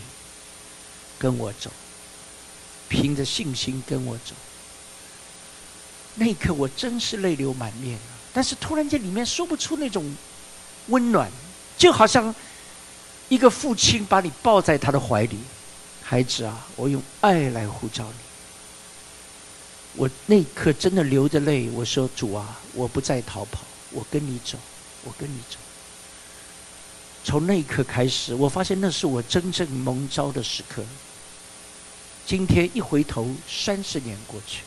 [1.17, 1.71] 跟我走，
[2.87, 4.35] 凭着信心跟我走。
[6.13, 8.21] 那一刻，我真是泪流满面啊！
[8.31, 10.15] 但是突然间，里面说不出那种
[10.89, 11.27] 温暖，
[11.75, 12.35] 就好像
[13.31, 15.37] 一个父亲把你抱在他的怀里，
[16.03, 18.17] 孩子啊，我用爱来呼召你。
[19.95, 24.57] 我那一刻真的流着泪，我说：“主啊，我不再逃跑，我跟你走，
[25.05, 25.55] 我跟你走。”
[27.23, 30.83] 从那一刻开始，我发现那是我真正蒙召的时刻。
[32.25, 34.63] 今天一回头，三十年过去，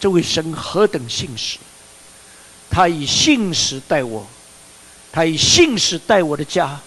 [0.00, 1.58] 这位神何等信实！
[2.68, 4.26] 他以信实待我，
[5.12, 6.80] 他以信实待我的家，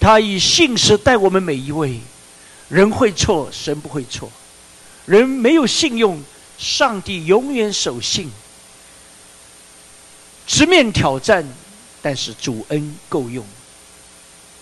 [0.00, 2.00] 他以信实待我们每一位。
[2.68, 4.28] 人会错，神不会错；
[5.04, 6.22] 人没有信用，
[6.58, 8.30] 上帝永远守信。
[10.46, 11.46] 直面挑战，
[12.00, 13.44] 但是主恩够用。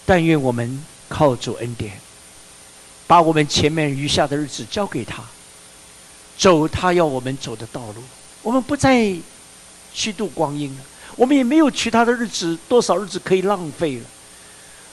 [0.04, 2.00] 但愿我们靠主恩典，
[3.06, 5.22] 把我们前面余下的日子交给他，
[6.36, 8.02] 走他要我们走的道路。
[8.42, 9.14] 我们不再
[9.94, 10.82] 虚度光阴了，
[11.16, 14.04] 我们也没有其他的日子，多少日子可以浪费了。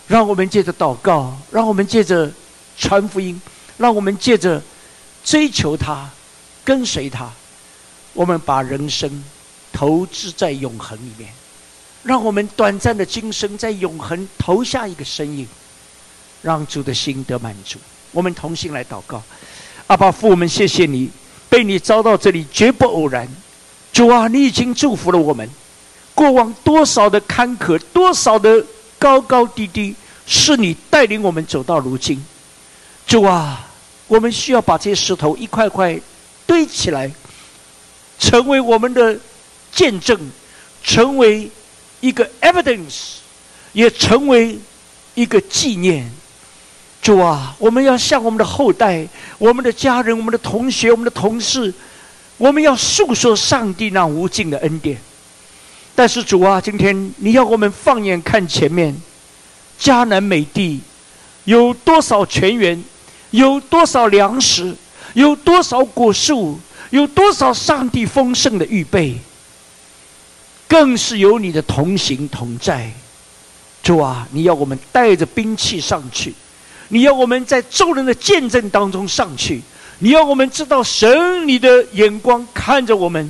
[0.10, 2.32] 让我们借着祷告，让我们借着
[2.76, 3.40] 传福音，
[3.78, 4.60] 让我们借着
[5.24, 6.10] 追求他，
[6.66, 7.30] 跟随他，
[8.14, 9.24] 我们把人生
[9.72, 11.30] 投资在永恒里面。
[12.02, 15.48] 让我们短暂的今生在永恒投下一个身影，
[16.42, 17.78] 让主的心得满足。
[18.12, 19.22] 我们同心来祷告，
[19.86, 21.12] 阿爸父，我们谢谢你，
[21.50, 23.28] 被你招到这里绝不偶然。
[23.94, 25.48] 主啊，你已经祝福了我们。
[26.16, 28.66] 过往多少的坎坷，多少的
[29.00, 29.96] 高高低低，
[30.28, 32.24] 是你带领我们走到如今。
[33.08, 33.68] 主啊，
[34.08, 36.00] 我们需要把这些石头一块块
[36.46, 37.10] 堆起来，
[38.20, 39.18] 成为我们的
[39.72, 40.30] 见证，
[40.84, 41.50] 成为。
[42.02, 43.16] 一个 evidence，
[43.74, 44.58] 也成为
[45.16, 46.10] 一个纪念。
[47.02, 49.06] 主啊，我们要向我们的后代、
[49.38, 51.74] 我们的家人、我们的同学、我们的同事，
[52.38, 54.98] 我们要诉说上帝那无尽的恩典。
[56.00, 58.96] 但是主啊，今天你要我们放眼看前面，
[59.78, 60.80] 迦南美地
[61.44, 62.82] 有多少泉源，
[63.32, 64.74] 有多少粮食，
[65.14, 66.58] 有多少果树，
[66.92, 69.18] 有多少上帝丰盛的预备。
[70.70, 72.90] 更是有你的同行同在，
[73.84, 76.34] 主啊，你要我们带着兵器上去，
[76.88, 79.62] 你要我们在众人的见证当中上去，
[79.98, 83.30] 你要我们知道神你的眼光看着我们，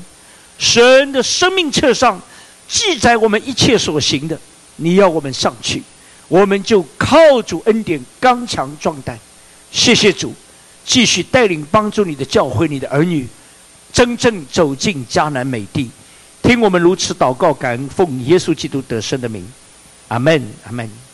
[0.59, 2.21] 神的生命册上
[2.69, 4.39] 记载我们一切所行的，
[4.75, 5.81] 你要我们上去，
[6.27, 9.19] 我们就靠主恩典刚强壮胆，
[9.71, 10.33] 谢谢主，
[10.85, 13.27] 继续带领帮助你的教会你的儿女，
[13.91, 15.89] 真正走进迦南美地。
[16.43, 19.45] 听我们如此祷告，感恩奉耶稣基督得胜的名，
[20.07, 21.08] 阿门，阿门。